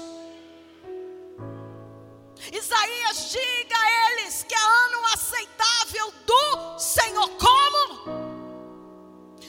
[2.54, 7.28] Isaías, diga a eles que é ano aceitável do Senhor.
[7.38, 8.04] Como?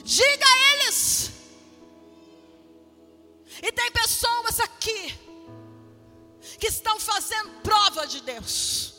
[0.03, 1.31] Diga a eles.
[3.61, 5.15] E tem pessoas aqui
[6.59, 8.95] que estão fazendo prova de Deus.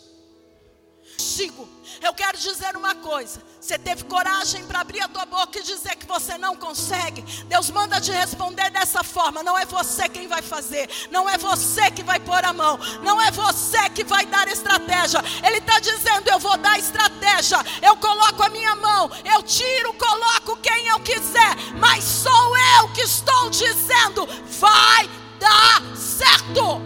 [1.19, 1.69] Sigo.
[2.01, 3.52] Eu quero dizer uma coisa.
[3.63, 7.23] Você teve coragem para abrir a tua boca e dizer que você não consegue.
[7.45, 9.41] Deus manda te responder dessa forma.
[9.41, 10.91] Não é você quem vai fazer.
[11.13, 12.77] Não é você que vai pôr a mão.
[13.05, 15.23] Não é você que vai dar estratégia.
[15.47, 17.59] Ele está dizendo: Eu vou dar estratégia.
[17.81, 19.09] Eu coloco a minha mão.
[19.33, 21.55] Eu tiro, coloco quem eu quiser.
[21.79, 24.27] Mas sou eu que estou dizendo
[24.59, 25.09] vai
[25.39, 26.83] dar certo.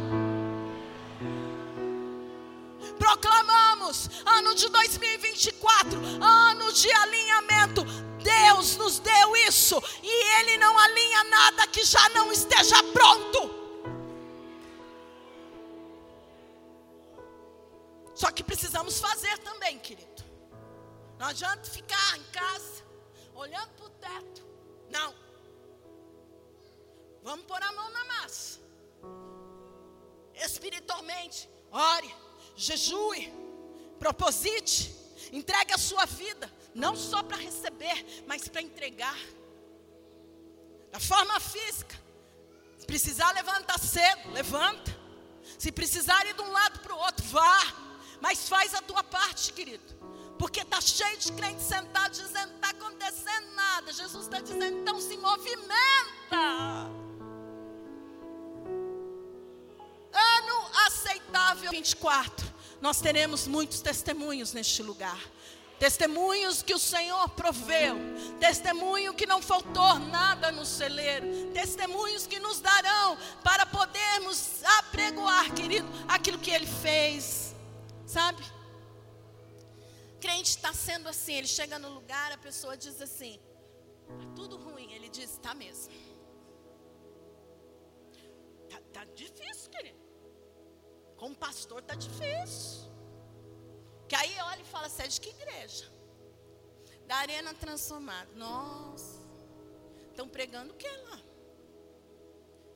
[2.98, 6.35] Proclamamos ano de 2024, ano
[6.80, 7.84] de alinhamento.
[8.22, 13.54] Deus nos deu isso e Ele não alinha nada que já não esteja pronto.
[18.14, 20.24] Só que precisamos fazer também, querido.
[21.18, 22.82] Não adianta ficar em casa,
[23.34, 24.42] olhando para o teto.
[24.90, 25.14] Não.
[27.22, 28.60] Vamos pôr a mão na massa.
[30.34, 32.14] Espiritualmente, ore,
[32.54, 33.32] jejue,
[33.98, 34.94] proposite,
[35.32, 39.18] entregue a sua vida, não só para receber, mas para entregar.
[40.92, 41.98] Da forma física,
[42.78, 44.94] se precisar levantar cedo, levanta.
[45.58, 47.58] Se precisar ir de um lado para o outro, vá.
[48.20, 49.96] Mas faz a tua parte, querido.
[50.38, 53.92] Porque está cheio de crentes sentados dizendo: não está acontecendo nada.
[53.92, 56.36] Jesus está dizendo: então se movimenta.
[60.12, 62.54] Ano aceitável 24.
[62.82, 65.18] Nós teremos muitos testemunhos neste lugar.
[65.78, 67.96] Testemunhos que o Senhor proveu,
[68.40, 75.86] testemunho que não faltou nada no celeiro, testemunhos que nos darão para podermos apregoar, querido,
[76.08, 77.54] aquilo que Ele fez.
[78.06, 78.42] Sabe?
[80.20, 83.38] Crente está sendo assim, ele chega no lugar, a pessoa diz assim:
[84.06, 84.92] tá tudo ruim.
[84.92, 85.92] Ele diz: está mesmo.
[88.70, 90.00] Tá, tá difícil, querido.
[91.16, 92.95] Como pastor tá difícil.
[94.08, 95.90] Que aí olha e fala: é de que igreja?
[97.06, 98.28] Da Arena Transformada.
[98.34, 99.24] Nossa.
[100.10, 101.20] Estão pregando o que lá?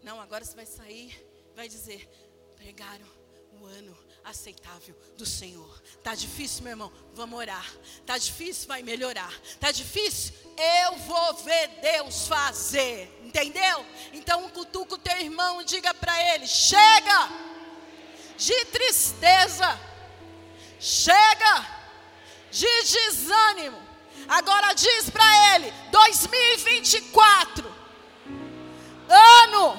[0.02, 2.08] Não, agora você vai sair, vai dizer:
[2.56, 3.06] pregaram
[3.60, 5.82] o ano aceitável do Senhor.
[6.02, 6.92] Tá difícil, meu irmão?
[7.14, 7.66] Vamos orar.
[8.06, 8.68] Tá difícil?
[8.68, 9.32] Vai melhorar.
[9.58, 10.34] Tá difícil?
[10.82, 13.08] Eu vou ver Deus fazer.
[13.22, 13.84] Entendeu?
[14.12, 17.28] Então cutuca o teu irmão e diga para ele: chega
[18.36, 19.66] de tristeza,
[20.80, 21.66] chega
[22.50, 23.78] de desânimo.
[24.26, 27.70] Agora diz para ele: 2024,
[29.08, 29.78] ano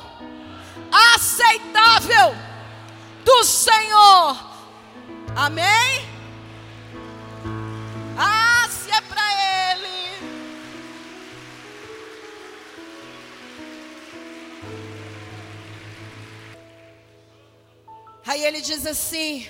[1.16, 2.36] aceitável
[3.26, 4.52] do Senhor.
[5.36, 6.12] Amém?
[8.18, 9.22] Ah, se é para
[9.72, 10.32] Ele.
[18.26, 19.48] Aí ele diz assim: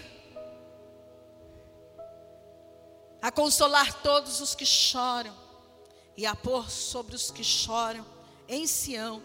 [3.21, 5.35] a consolar todos os que choram
[6.17, 8.05] e a pôr sobre os que choram
[8.47, 9.21] em Sião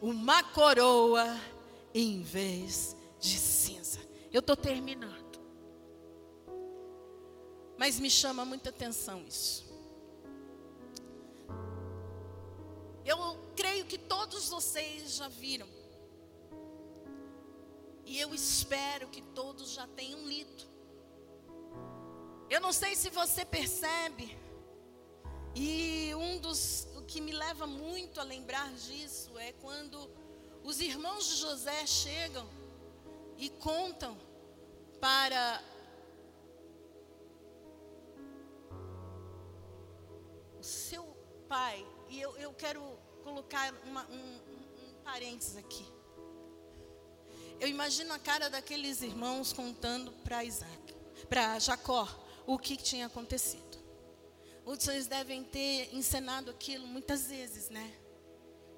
[0.00, 1.38] uma coroa
[1.94, 4.00] em vez de cinza.
[4.32, 5.38] Eu estou terminando.
[7.76, 9.66] Mas me chama muita atenção isso.
[13.04, 15.68] Eu creio que todos vocês já viram.
[18.04, 20.77] E eu espero que todos já tenham lido.
[22.50, 24.36] Eu não sei se você percebe.
[25.54, 30.10] E um dos o que me leva muito a lembrar disso é quando
[30.62, 32.48] os irmãos de José chegam
[33.36, 34.16] e contam
[35.00, 35.62] para
[40.58, 41.04] o seu
[41.48, 41.86] pai.
[42.08, 42.82] E eu, eu quero
[43.22, 45.86] colocar uma, um, um, parênteses aqui.
[47.60, 50.94] Eu imagino a cara daqueles irmãos contando para Isaac,
[51.28, 52.08] para Jacó,
[52.48, 53.78] o que tinha acontecido.
[54.64, 57.94] Muitos devem ter encenado aquilo muitas vezes, né?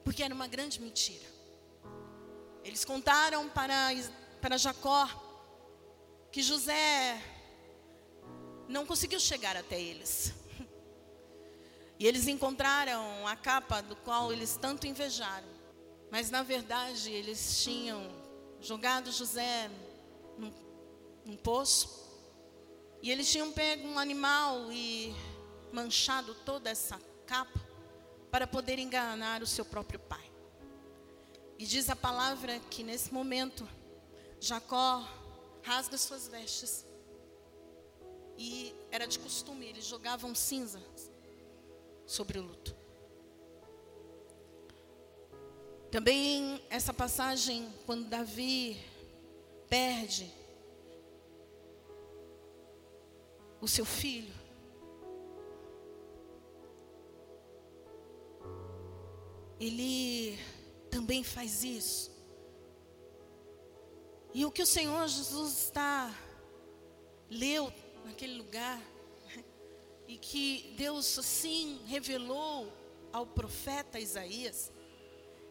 [0.02, 1.26] Porque era uma grande mentira.
[2.64, 3.90] Eles contaram para
[4.40, 5.08] para Jacó
[6.32, 7.22] que José
[8.68, 10.34] não conseguiu chegar até eles.
[11.96, 15.48] E eles encontraram a capa do qual eles tanto invejaram.
[16.10, 18.10] Mas na verdade eles tinham
[18.60, 19.70] jogado José
[20.38, 20.52] num,
[21.24, 22.09] num poço.
[23.02, 25.14] E eles tinham pego um animal e
[25.72, 27.60] manchado toda essa capa
[28.30, 30.30] para poder enganar o seu próprio pai.
[31.58, 33.68] E diz a palavra que nesse momento
[34.40, 35.06] Jacó
[35.62, 36.86] rasga suas vestes.
[38.36, 40.80] E era de costume, eles jogavam cinza
[42.06, 42.74] sobre o luto.
[45.90, 48.80] Também essa passagem, quando Davi
[49.68, 50.32] perde
[53.60, 54.32] o seu filho,
[59.58, 60.38] ele
[60.90, 62.10] também faz isso.
[64.32, 66.14] E o que o Senhor Jesus está
[67.28, 67.72] leu
[68.04, 68.80] naquele lugar
[70.06, 72.72] e que Deus assim revelou
[73.12, 74.72] ao profeta Isaías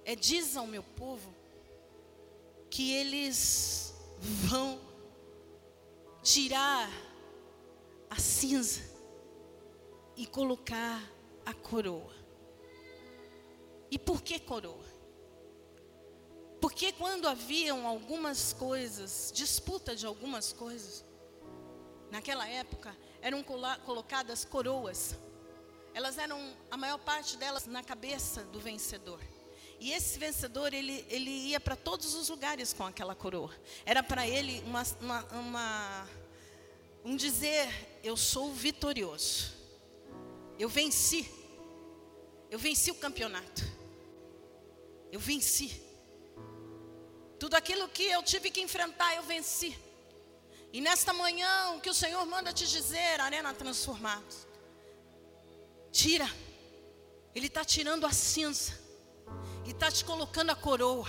[0.04, 1.34] é diz ao meu povo
[2.70, 4.80] que eles vão
[6.24, 6.90] tirar
[8.10, 8.82] a cinza
[10.16, 11.02] e colocar
[11.46, 12.14] a coroa.
[13.92, 14.86] E por que coroa?
[16.62, 21.06] Porque quando haviam algumas coisas, disputa de algumas coisas,
[22.12, 23.44] naquela época eram
[23.86, 25.16] colocadas coroas.
[25.94, 29.20] Elas eram, a maior parte delas, na cabeça do vencedor.
[29.80, 33.54] E esse vencedor, ele, ele ia para todos os lugares com aquela coroa.
[33.86, 36.10] Era para ele uma, uma, uma,
[37.06, 37.70] um dizer:
[38.04, 39.54] Eu sou vitorioso.
[40.58, 41.30] Eu venci.
[42.50, 43.64] Eu venci o campeonato.
[45.12, 45.82] Eu venci.
[47.40, 49.78] Tudo aquilo que eu tive que enfrentar, eu venci.
[50.72, 54.48] E nesta manhã, o que o Senhor manda te dizer, Arena Transformados,
[55.92, 56.30] tira.
[57.34, 58.78] Ele está tirando a cinza
[59.66, 61.08] e está te colocando a coroa.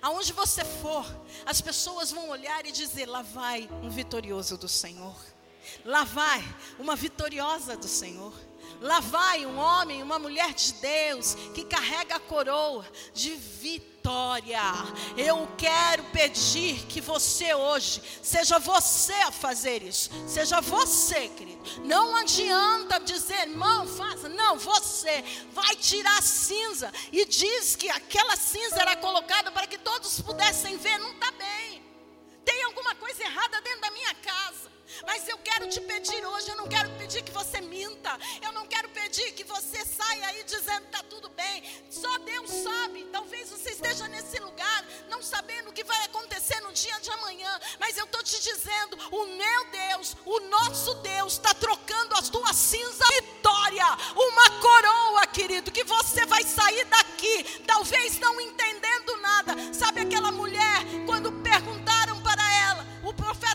[0.00, 1.04] Aonde você for,
[1.46, 5.16] as pessoas vão olhar e dizer: lá vai um vitorioso do Senhor.
[5.84, 6.42] Lá vai
[6.78, 8.32] uma vitoriosa do Senhor.
[8.82, 12.84] Lá vai um homem, uma mulher de Deus que carrega a coroa
[13.14, 14.60] de vitória.
[15.16, 20.10] Eu quero pedir que você hoje seja você a fazer isso.
[20.26, 21.62] Seja você, querido.
[21.84, 24.28] Não adianta dizer, irmão, faça.
[24.28, 29.78] Não, você vai tirar a cinza e diz que aquela cinza era colocada para que
[29.78, 30.98] todos pudessem ver.
[30.98, 31.80] Não está bem.
[32.44, 34.71] Tem alguma coisa errada dentro da minha casa.
[35.06, 38.66] Mas eu quero te pedir hoje, eu não quero pedir que você minta, eu não
[38.66, 41.62] quero pedir que você saia aí dizendo que está tudo bem.
[41.90, 43.04] Só Deus sabe.
[43.12, 47.60] Talvez você esteja nesse lugar, não sabendo o que vai acontecer no dia de amanhã.
[47.78, 52.56] Mas eu estou te dizendo: o meu Deus, o nosso Deus, está trocando as tuas
[52.56, 53.02] cinzas
[53.42, 53.84] vitória,
[54.14, 59.74] uma coroa, querido, que você vai sair daqui, talvez não entendendo nada.
[59.74, 63.51] Sabe aquela mulher, quando perguntaram para ela, o profeta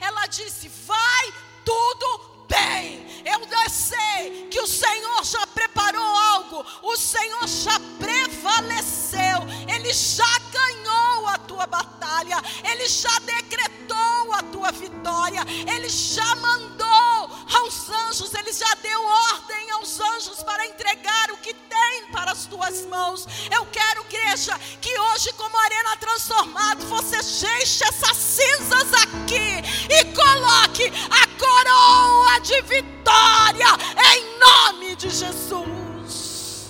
[0.00, 1.34] Ela disse: vai
[1.64, 3.08] tudo bem.
[3.24, 3.40] Eu
[3.70, 9.40] sei que o Senhor já preparou algo, o Senhor já prevaleceu,
[9.72, 15.42] Ele já ganhou a tua batalha, Ele já decretou a tua vitória,
[15.72, 17.19] Ele já mandou
[17.54, 22.46] aos anjos, Ele já deu ordem aos anjos para entregar o que tem para as
[22.46, 23.26] tuas mãos.
[23.50, 30.90] Eu quero, igreja, que hoje, como arena transformada, você deixe essas cinzas aqui e coloque
[31.10, 33.66] a coroa de vitória
[34.14, 36.68] em nome de Jesus.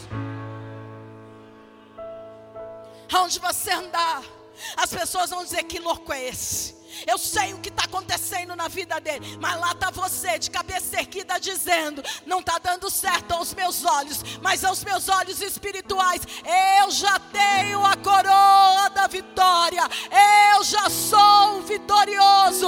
[3.13, 4.23] Aonde você andar,
[4.77, 6.80] as pessoas vão dizer: que louco é esse?
[7.07, 9.39] Eu sei o que está acontecendo na vida dele.
[9.41, 14.23] Mas lá está você, de cabeça erguida, dizendo: Não está dando certo aos meus olhos,
[14.41, 16.23] mas aos meus olhos espirituais,
[16.81, 19.83] eu já tenho a coroa da vitória.
[20.55, 22.67] Eu já sou vitorioso.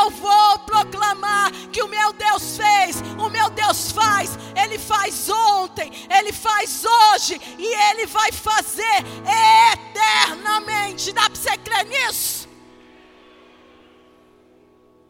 [0.00, 4.38] Eu vou proclamar que o meu Deus fez, o meu Deus faz.
[4.54, 9.04] Ele faz ontem, ele faz hoje e ele vai fazer
[9.92, 11.12] eternamente.
[11.12, 12.43] Dá para você crer nisso?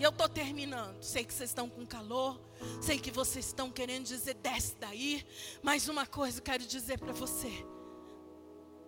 [0.05, 1.03] Eu estou terminando.
[1.03, 2.39] Sei que vocês estão com calor.
[2.83, 5.27] Sei que vocês estão querendo dizer, desce daí.
[5.63, 7.51] Mas uma coisa eu quero dizer para você.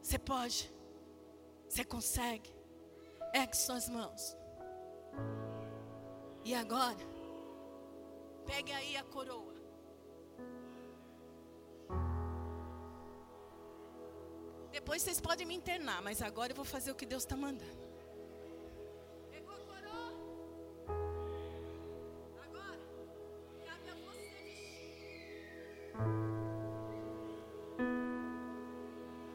[0.02, 0.70] Você pode.
[1.66, 2.52] Você consegue.
[3.32, 4.36] Ergue suas mãos.
[6.44, 7.04] E agora,
[8.44, 9.54] pegue aí a coroa.
[14.70, 17.85] Depois vocês podem me internar, mas agora eu vou fazer o que Deus está mandando.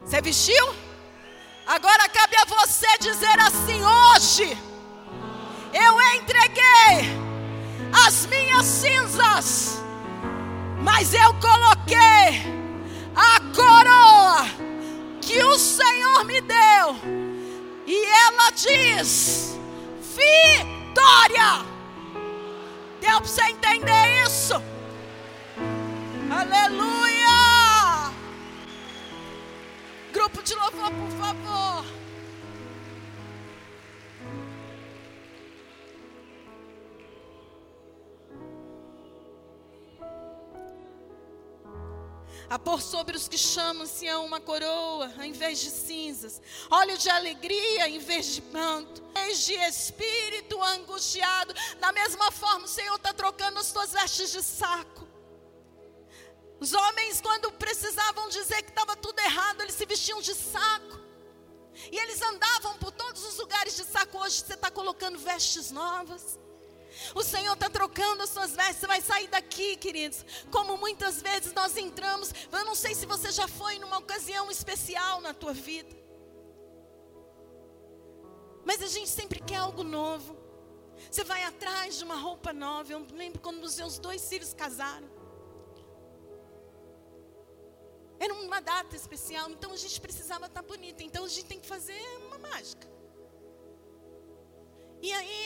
[0.04, 0.74] Você vestiu?
[1.66, 4.58] Agora cabe a você dizer assim: hoje
[5.72, 7.22] eu entreguei
[8.06, 9.82] as minhas cinzas,
[10.82, 12.42] mas eu coloquei
[13.14, 14.46] a coroa
[15.20, 16.96] que o Senhor me deu,
[17.86, 19.58] e ela diz:
[20.00, 21.64] vitória.
[23.00, 24.62] Deu para você entender isso?
[26.32, 28.10] Aleluia!
[30.12, 32.02] Grupo de louvor, por favor.
[42.48, 46.38] a pôr sobre os que chamam-se a uma coroa, ao invés de cinzas,
[46.70, 51.54] óleo de alegria, em vez de manto, vez de espírito angustiado.
[51.80, 55.11] Da mesma forma, o Senhor está trocando as tuas vestes de saco.
[56.62, 60.96] Os homens, quando precisavam dizer que estava tudo errado, eles se vestiam de saco.
[61.90, 64.16] E eles andavam por todos os lugares de saco.
[64.18, 66.38] Hoje você está colocando vestes novas.
[67.16, 68.76] O Senhor está trocando as suas vestes.
[68.76, 70.24] Você vai sair daqui, queridos.
[70.52, 72.32] Como muitas vezes nós entramos.
[72.52, 75.96] Eu não sei se você já foi numa ocasião especial na tua vida.
[78.64, 80.36] Mas a gente sempre quer algo novo.
[81.10, 82.92] Você vai atrás de uma roupa nova.
[82.92, 85.10] Eu lembro quando os meus dois filhos casaram.
[88.24, 91.02] Era uma data especial, então a gente precisava estar bonita.
[91.02, 92.86] Então a gente tem que fazer uma mágica.
[95.06, 95.42] E aí,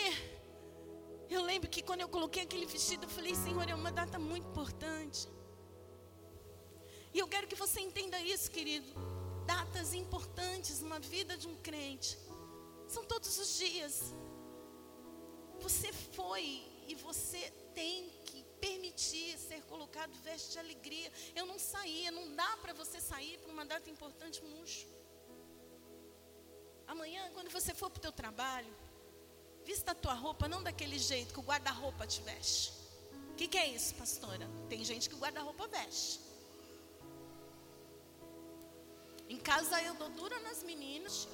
[1.31, 4.47] eu lembro que quando eu coloquei aquele vestido, eu falei, Senhor, é uma data muito
[4.49, 5.27] importante.
[7.14, 8.91] E eu quero que você entenda isso, querido.
[9.47, 12.18] Datas importantes na vida de um crente.
[12.87, 14.14] São todos os dias.
[15.61, 18.12] Você foi e você tem
[18.61, 21.12] permitir ser colocado veste de alegria.
[21.34, 24.86] Eu não saía, não dá para você sair para uma data importante murcho.
[26.86, 28.72] Amanhã, quando você for para o teu trabalho,
[29.64, 32.72] vista a tua roupa não daquele jeito que o guarda-roupa te veste.
[33.32, 34.48] O que, que é isso, pastora?
[34.68, 36.20] Tem gente que o guarda-roupa veste.
[39.28, 41.28] Em casa eu dou dura nas meninas.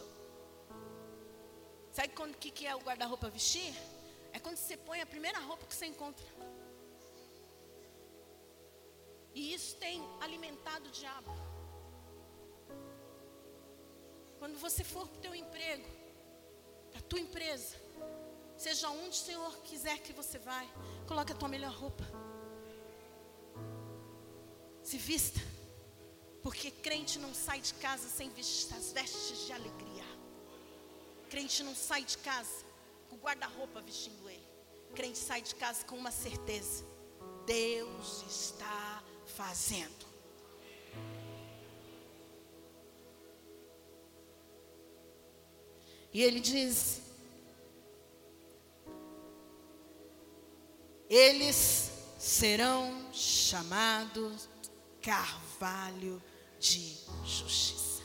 [1.92, 3.74] Sabe o que, que é o guarda-roupa vestir?
[4.32, 6.24] É quando você põe a primeira roupa que você encontra.
[9.34, 11.30] E isso tem alimentado o diabo.
[14.38, 15.88] Quando você for para o teu emprego,
[16.90, 17.76] para a tua empresa,
[18.56, 20.68] seja onde o Senhor quiser que você vai,
[21.06, 22.04] coloque a tua melhor roupa.
[24.82, 25.40] Se vista.
[26.42, 30.04] Porque crente não sai de casa sem vestir as vestes de alegria.
[31.30, 32.64] Crente não sai de casa
[33.08, 34.46] com o guarda-roupa vestindo ele.
[34.92, 36.84] Crente sai de casa com uma certeza:
[37.46, 38.91] Deus está
[39.26, 40.06] fazendo.
[46.12, 47.02] E ele diz:
[51.08, 54.48] Eles serão chamados
[55.00, 56.22] carvalho
[56.58, 58.02] de justiça.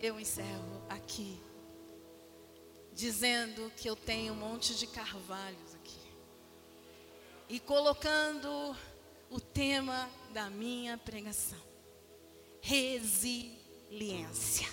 [0.00, 1.40] Eu encerro aqui
[2.92, 6.00] dizendo que eu tenho um monte de carvalhos aqui.
[7.48, 8.76] E colocando
[9.32, 11.60] o tema da minha pregação:
[12.60, 14.68] resiliência.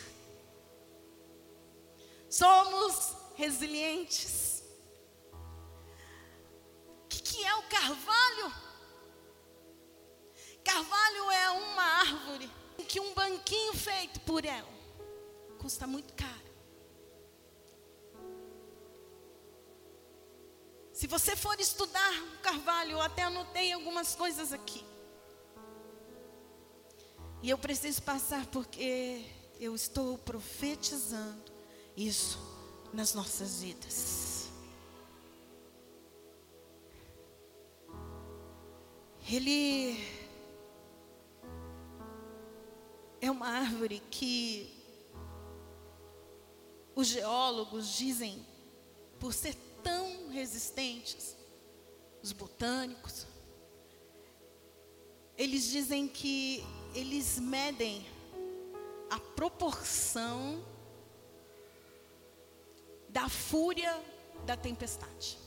[2.29, 4.63] Somos resilientes.
[7.03, 8.53] O que, que é o carvalho?
[10.63, 14.67] Carvalho é uma árvore que um banquinho feito por ela
[15.59, 16.48] custa muito caro.
[20.99, 24.83] Se você for estudar o Carvalho, eu até anotei algumas coisas aqui.
[27.41, 29.25] E eu preciso passar porque
[29.61, 31.53] eu estou profetizando
[31.95, 32.37] isso
[32.91, 34.49] nas nossas vidas.
[39.31, 40.05] Ele
[43.21, 44.83] é uma árvore que
[46.93, 48.45] os geólogos dizem,
[49.17, 51.35] por ser tão resistentes,
[52.21, 53.25] os botânicos,
[55.37, 56.63] eles dizem que
[56.93, 58.05] eles medem
[59.09, 60.63] a proporção
[63.07, 64.03] da fúria
[64.45, 65.37] da tempestade.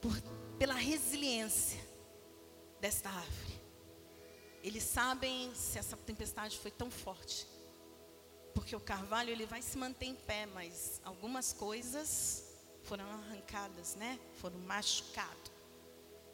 [0.00, 0.12] Por,
[0.58, 1.80] pela resiliência
[2.80, 3.60] desta árvore.
[4.62, 7.46] Eles sabem se essa tempestade foi tão forte
[8.54, 12.44] porque o carvalho ele vai se manter em pé, mas algumas coisas
[12.84, 14.18] foram arrancadas, né?
[14.40, 15.52] Foram machucadas.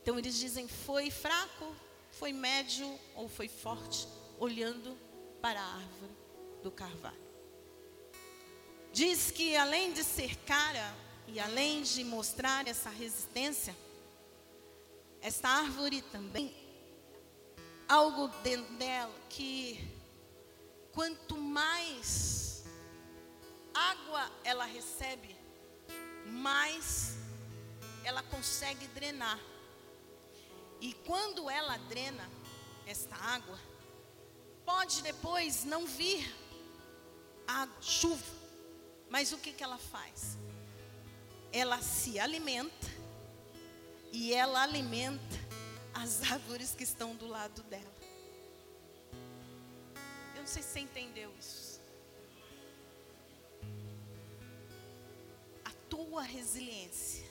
[0.03, 1.75] Então eles dizem foi fraco,
[2.12, 4.07] foi médio ou foi forte,
[4.39, 4.97] olhando
[5.41, 6.12] para a árvore
[6.62, 7.31] do carvalho.
[8.93, 10.95] Diz que além de ser cara
[11.29, 13.77] e além de mostrar essa resistência,
[15.23, 16.55] esta árvore também
[17.89, 19.99] algo dentro dela que
[20.93, 22.64] quanto mais
[23.74, 25.36] água ela recebe,
[26.26, 27.16] mais
[28.05, 29.38] ela consegue drenar.
[30.80, 32.28] E quando ela drena
[32.86, 33.59] esta água,
[34.64, 36.34] pode depois não vir
[37.47, 38.24] a chuva,
[39.09, 40.38] mas o que, que ela faz?
[41.53, 42.86] Ela se alimenta
[44.12, 45.38] e ela alimenta
[45.93, 47.99] as árvores que estão do lado dela.
[50.41, 51.82] Eu não sei se você entendeu isso.
[55.62, 57.30] A tua resiliência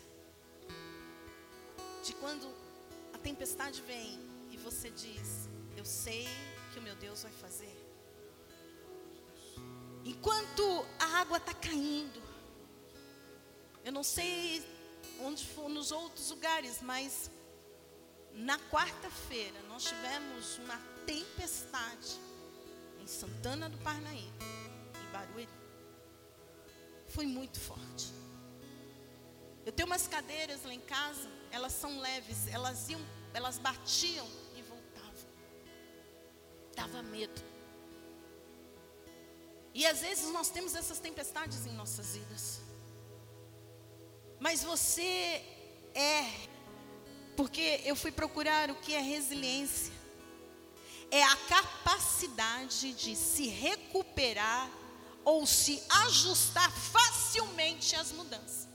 [2.04, 2.48] de quando
[3.12, 4.20] a tempestade vem
[4.52, 6.28] e você diz: Eu sei
[6.72, 7.76] que o meu Deus vai fazer.
[10.06, 12.22] Enquanto a água está caindo,
[13.84, 14.64] eu não sei
[15.22, 17.32] onde for nos outros lugares, mas
[18.34, 22.29] na quarta-feira nós tivemos uma tempestade em
[23.10, 24.46] Santana do Parnaíba,
[25.02, 25.50] em Barueri.
[27.08, 28.14] Foi muito forte.
[29.66, 33.02] Eu tenho umas cadeiras lá em casa, elas são leves, elas iam,
[33.34, 35.28] elas batiam e voltavam.
[36.76, 37.42] Dava medo.
[39.74, 42.62] E às vezes nós temos essas tempestades em nossas vidas.
[44.40, 45.44] Mas você
[45.96, 46.48] é,
[47.36, 49.99] porque eu fui procurar o que é resiliência.
[51.12, 54.70] É a capacidade de se recuperar
[55.26, 58.68] ou se ajustar facilmente às mudanças.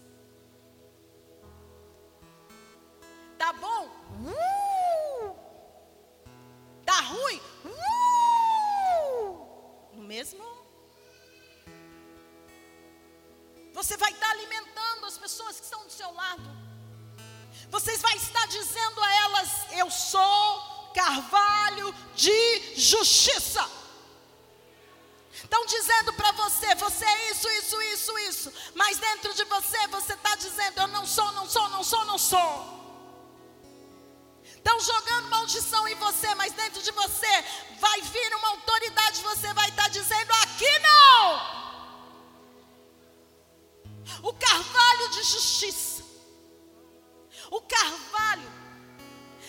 [3.39, 3.89] Tá bom?
[4.27, 5.37] Uh!
[6.85, 7.41] Tá ruim?
[7.65, 7.77] Uh!
[9.95, 10.45] No mesmo.
[13.73, 16.65] Você vai estar alimentando as pessoas que estão do seu lado.
[17.69, 23.69] Vocês vai estar dizendo a elas: Eu sou carvalho de justiça.
[25.33, 28.53] Estão dizendo para você, você é isso, isso, isso, isso.
[28.75, 32.19] Mas dentro de você, você está dizendo, eu não sou, não sou, não sou, não
[32.19, 32.75] sou.
[34.45, 37.45] Estão jogando maldição em você, mas dentro de você
[37.79, 41.65] vai vir uma autoridade, você vai estar dizendo, aqui não.
[44.23, 46.03] O carvalho de justiça.
[47.51, 48.51] O carvalho,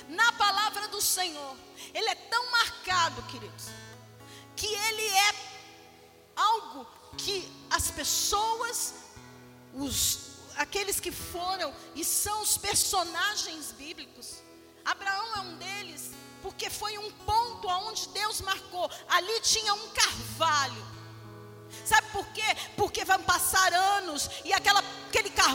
[0.10, 1.56] na palavra do Senhor,
[1.94, 3.66] ele é tão marcado, queridos,
[4.56, 5.36] que ele é
[6.36, 6.88] algo
[7.18, 8.94] que as pessoas,
[9.74, 14.42] os, aqueles que foram e são os personagens bíblicos,
[14.84, 18.90] Abraão é um deles, porque foi um ponto aonde Deus marcou.
[19.10, 20.95] Ali tinha um carvalho.
[21.84, 22.58] Sabe por quê?
[22.76, 25.46] Porque vão passar anos e aquela, aquele carvalho.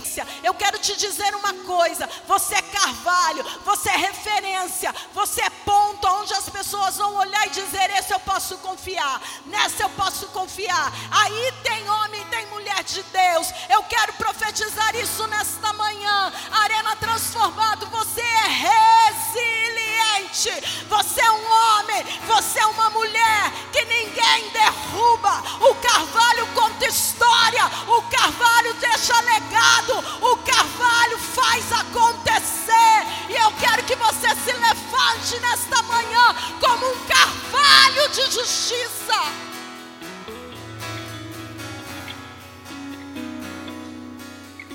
[0.42, 6.06] Eu quero te dizer uma coisa: você é carvalho, você é referência, você é ponto
[6.06, 10.92] onde as pessoas vão olhar e dizer: esse eu posso confiar, nessa eu posso confiar.
[11.10, 13.52] Aí tem homem, tem mulher de Deus.
[13.68, 16.32] Eu quero profetizar isso nesta manhã.
[16.62, 19.79] Arena transformado, você é resiliente.
[20.28, 25.42] Você é um homem, você é uma mulher que ninguém derruba.
[25.60, 33.06] O carvalho conta história, o carvalho deixa legado, o carvalho faz acontecer.
[33.28, 39.50] E eu quero que você se levante nesta manhã como um carvalho de justiça.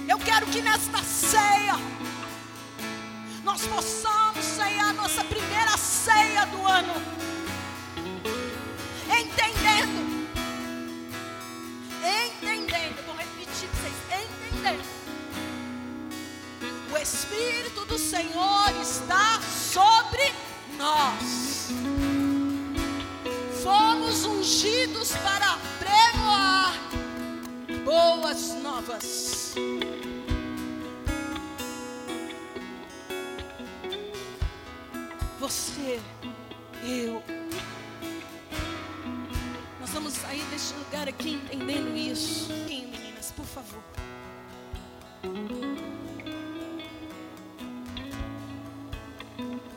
[0.08, 1.80] Eu quero que nesta ceia
[3.44, 4.05] nós possamos
[6.48, 6.94] do ano,
[9.06, 10.28] entendendo,
[12.04, 13.96] entendendo, vou repetir para vocês,
[14.54, 14.86] entendendo.
[16.92, 20.32] O Espírito do Senhor está sobre
[20.78, 21.70] nós.
[23.64, 26.74] Fomos ungidos para pregoar
[27.84, 29.56] boas novas.
[35.40, 36.00] Você,
[36.86, 37.24] eu.
[39.80, 42.48] Nós vamos sair deste lugar aqui entendendo isso.
[42.68, 43.82] Quem, meninas, por favor.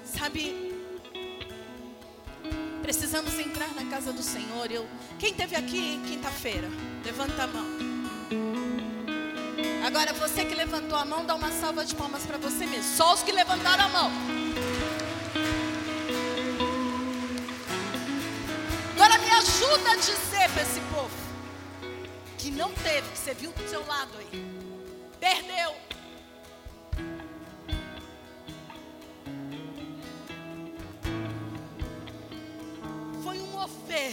[0.05, 0.75] Sabe,
[2.83, 4.71] precisamos entrar na casa do Senhor.
[4.71, 4.87] Eu,
[5.19, 6.69] quem teve aqui quinta-feira?
[7.05, 7.67] Levanta a mão.
[9.87, 12.95] Agora você que levantou a mão, dá uma salva de palmas para você mesmo.
[12.95, 14.38] Só os que levantaram a mão.
[19.09, 21.17] Agora me ajuda a dizer para esse povo
[22.37, 24.29] que não teve, que você viu do seu lado aí.
[25.19, 25.75] Perdeu.
[33.25, 34.13] Foi um mover.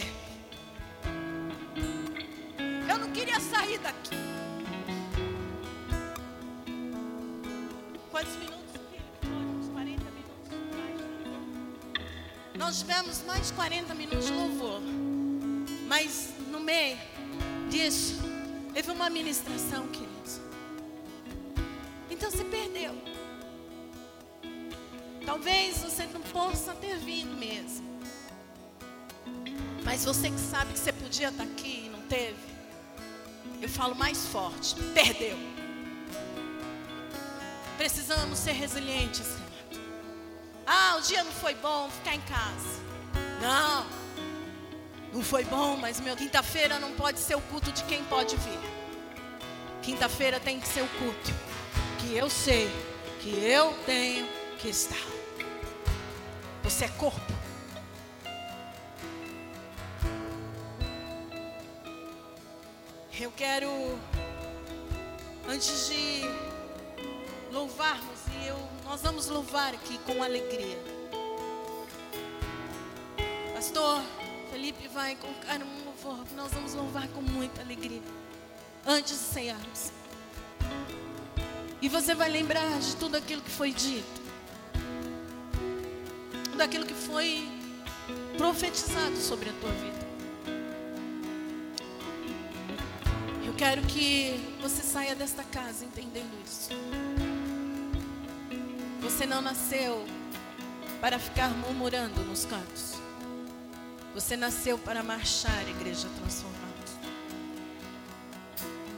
[2.88, 4.16] Eu não queria sair daqui.
[8.10, 8.65] Quantos minutos?
[12.58, 14.80] Nós tivemos mais de 40 minutos de louvor.
[15.86, 16.96] Mas no meio
[17.68, 18.16] disso,
[18.72, 20.40] teve uma ministração, queridos.
[22.10, 22.94] Então você perdeu.
[25.24, 27.84] Talvez você não possa ter vindo mesmo.
[29.84, 32.36] Mas você que sabe que você podia estar aqui e não teve.
[33.60, 35.36] Eu falo mais forte: perdeu.
[37.76, 39.45] Precisamos ser resilientes.
[40.66, 42.80] Ah, o dia não foi bom, ficar em casa.
[43.40, 43.86] Não.
[45.12, 48.58] Não foi bom, mas meu quinta-feira não pode ser o culto de quem pode vir.
[49.82, 51.32] Quinta-feira tem que ser o culto
[52.00, 52.68] que eu sei
[53.20, 54.26] que eu tenho
[54.58, 55.06] que estar.
[56.62, 57.32] Você é corpo.
[63.18, 63.98] Eu quero,
[65.48, 66.22] antes de
[67.50, 70.78] louvarmos, e eu, nós vamos louvar aqui com alegria.
[73.54, 74.02] Pastor
[74.50, 78.02] Felipe vai colocar um louvor, nós vamos louvar com muita alegria.
[78.86, 79.90] Antes de cearmos.
[81.82, 84.22] E você vai lembrar de tudo aquilo que foi dito.
[86.52, 87.46] Tudo aquilo que foi
[88.38, 90.06] profetizado sobre a tua vida.
[93.56, 96.68] quero que você saia desta casa entendendo isso.
[99.06, 100.04] Você não nasceu
[101.00, 102.94] para ficar murmurando nos cantos.
[104.12, 106.66] Você nasceu para marchar, igreja transformada.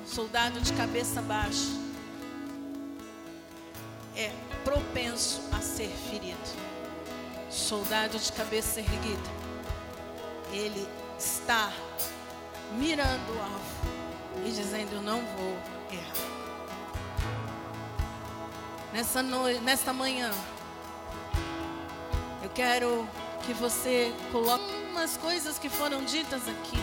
[0.07, 1.69] Soldado de cabeça baixa
[4.17, 4.33] é
[4.65, 6.39] propenso a ser ferido.
[7.51, 9.31] Soldado de cabeça erguida,
[10.51, 10.89] ele
[11.19, 11.71] está
[12.79, 15.59] mirando o alvo e dizendo: Eu não vou
[15.93, 16.28] errar.
[18.93, 20.31] Nessa, noite, nessa manhã,
[22.43, 23.07] eu quero
[23.45, 26.79] que você coloque umas coisas que foram ditas aqui.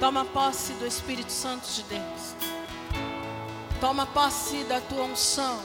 [0.00, 2.34] Toma posse do Espírito Santo de Deus.
[3.78, 5.60] Toma posse da tua unção.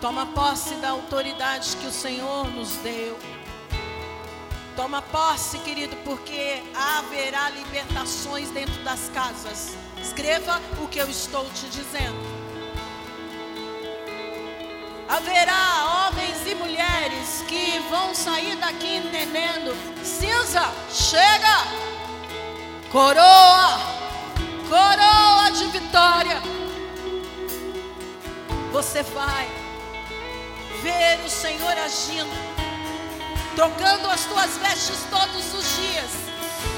[0.00, 3.18] Toma posse da autoridade que o Senhor nos deu.
[4.76, 9.76] Toma posse, querido, porque haverá libertações dentro das casas.
[10.00, 12.41] Escreva o que eu estou te dizendo.
[15.12, 21.66] Haverá homens e mulheres que vão sair daqui entendendo: cinza, chega,
[22.90, 23.78] coroa,
[24.70, 26.40] coroa de vitória.
[28.72, 29.46] Você vai
[30.82, 32.52] ver o Senhor agindo
[33.54, 36.10] trocando as tuas vestes todos os dias,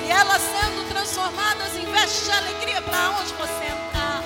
[0.05, 4.25] e elas sendo transformadas em vestes de alegria para onde você entrar.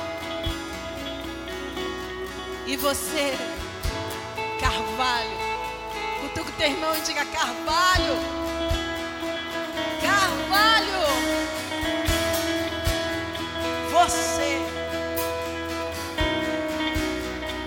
[2.67, 3.37] E você,
[4.61, 5.39] Carvalho,
[6.21, 8.17] cutuca o teu irmão e diga: Carvalho,
[10.03, 11.03] Carvalho,
[13.91, 14.59] você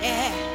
[0.03, 0.51] é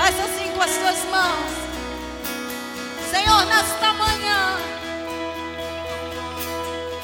[0.00, 1.52] Faz assim com as tuas mãos.
[3.10, 4.79] Senhor, nesta manhã.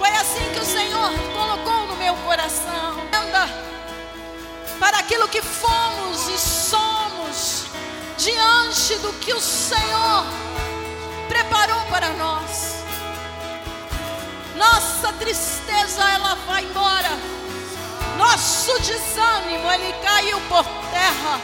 [0.07, 3.01] Foi assim que o Senhor colocou no meu coração.
[3.13, 3.49] Anda
[4.79, 7.65] para aquilo que fomos e somos
[8.17, 10.25] diante do que o Senhor
[11.29, 12.85] preparou para nós.
[14.55, 17.11] Nossa tristeza ela vai embora.
[18.17, 21.41] Nosso desânimo ele caiu por terra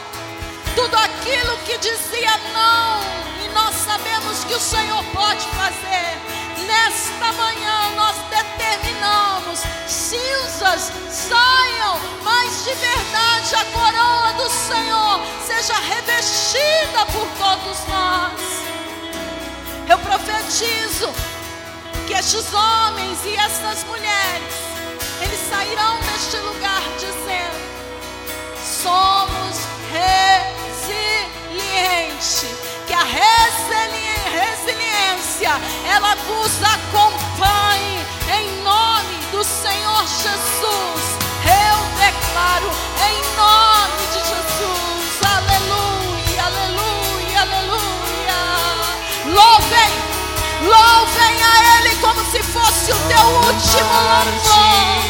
[0.73, 3.01] tudo aquilo que dizia não,
[3.43, 6.42] e nós sabemos que o Senhor pode fazer.
[6.67, 17.05] Nesta manhã nós determinamos: cinzas saiam, mas de verdade a coroa do Senhor seja revestida
[17.11, 18.41] por todos nós.
[19.89, 21.13] Eu profetizo
[22.07, 24.53] que estes homens e estas mulheres,
[25.21, 27.63] eles sairão deste lugar dizendo:
[28.83, 29.57] somos
[29.91, 30.63] reis
[31.53, 32.72] resiliente.
[32.93, 33.05] Que a
[34.29, 35.49] resiliência
[35.83, 41.17] ela vos acompanhe em nome do Senhor Jesus.
[41.41, 42.69] Eu declaro
[43.09, 45.09] em nome de Jesus.
[45.25, 48.39] Aleluia, aleluia, aleluia.
[49.25, 49.91] Louvem,
[50.61, 55.01] louvem a Ele como se fosse o teu último louvor.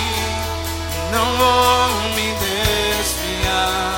[1.11, 3.92] Não vou me desviar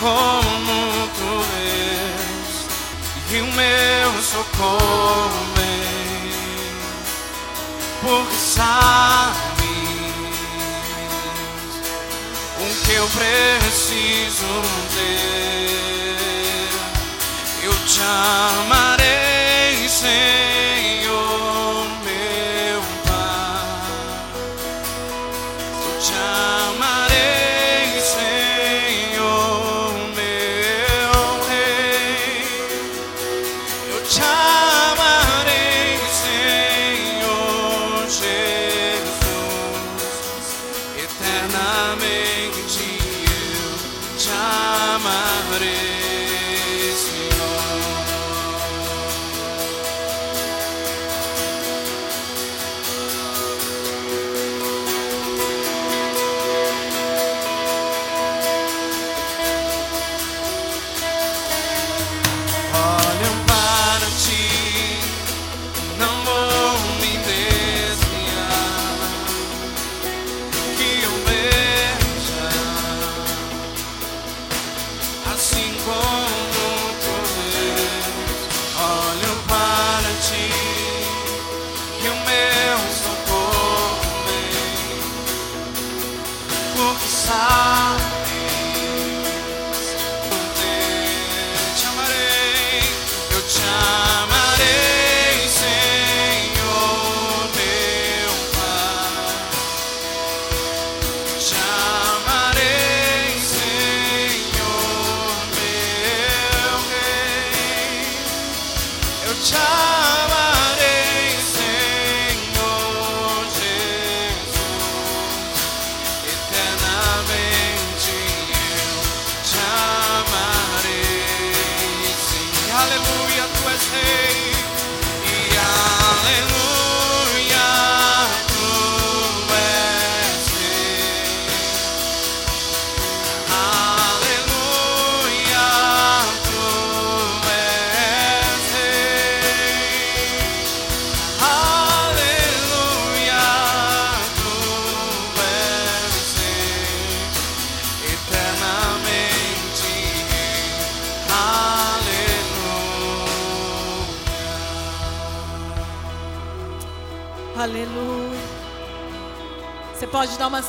[0.00, 2.48] como tu vês,
[3.30, 6.72] e o meu socorro vem,
[8.02, 9.48] porque sabes
[12.60, 14.52] o que eu preciso
[14.94, 15.66] ter,
[17.64, 18.97] eu te amarei,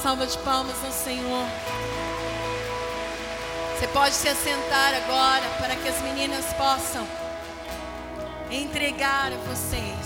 [0.02, 1.46] salva de palmas ao Senhor.
[3.78, 7.06] Você pode se assentar agora para que as meninas possam
[8.50, 9.99] entregar a vocês